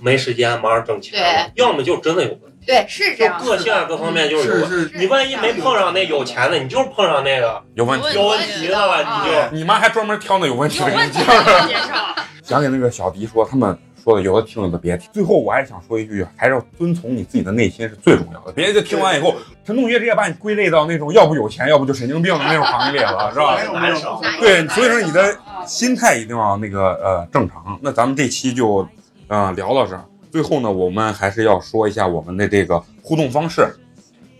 [0.00, 3.40] 没时间忙着挣钱了，要么就真的有问题，对，是这就样。
[3.42, 4.66] 个性啊各方面就是有。
[4.66, 8.06] 是是，你万一没碰上那有钱的，你就是碰上那个有问题。
[8.14, 9.56] 有问题的了，你就。
[9.56, 11.66] 你妈还专门挑那有问题的给你介绍。
[11.66, 15.08] 介绍， 想给那个小迪说，他们说的有的听有的别听。
[15.12, 18.52] 最后我还是想说一句，还是要遵从你自己的内心是最重要的。
[18.52, 19.34] 别就听完以后，
[19.64, 23.64] 陈同学直接把你归类到那种要不有钱，要不就神经病的那种行业里了，是吧没？
[23.64, 27.78] 有没有，对所以说你的啊心态一定要那个呃正常。
[27.82, 28.86] 那咱们这期就
[29.28, 30.04] 嗯、呃聊到这儿。
[30.34, 33.68] 最后呢，我们还是要说一下我们的这个互动方式，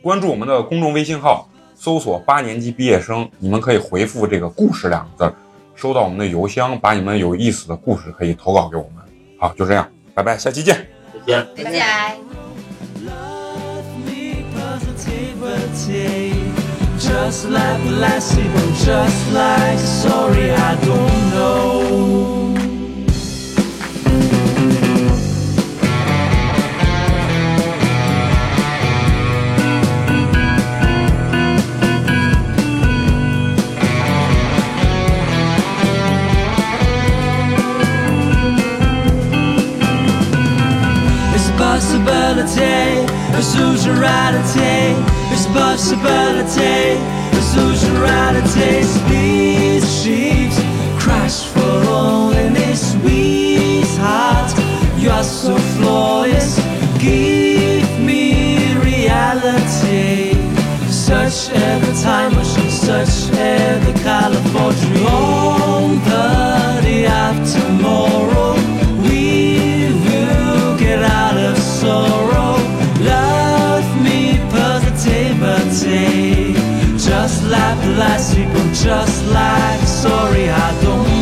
[0.03, 5.33] 关注我们的公众微信号，搜索“八年级毕业生”，你们可以回复这个“故事”两个字儿，
[5.77, 9.05] 收到我们的邮箱，把你们有意思的故事可以投稿给我们。
[9.39, 10.85] 好，就这样，拜拜，下期见。
[11.13, 11.47] 再见。
[11.55, 11.87] 再见。
[13.07, 16.33] Love me positivity.
[16.99, 17.79] Just like
[18.83, 22.34] just like sorry, I don't know.
[42.45, 43.07] Possibility,
[43.39, 44.95] it's usuality.
[45.33, 46.99] It's possibility,
[47.37, 48.83] it's usuality.
[48.83, 50.55] Species
[50.99, 54.53] crash for loneliness, sweetheart.
[54.99, 56.59] You are so flawless.
[56.99, 60.35] Give me reality.
[60.91, 65.07] Such as the time machine, such as the California dream.
[65.07, 68.64] On the day of tomorrow,
[77.35, 77.79] just like
[78.37, 81.14] week I'm just like sorry, I don't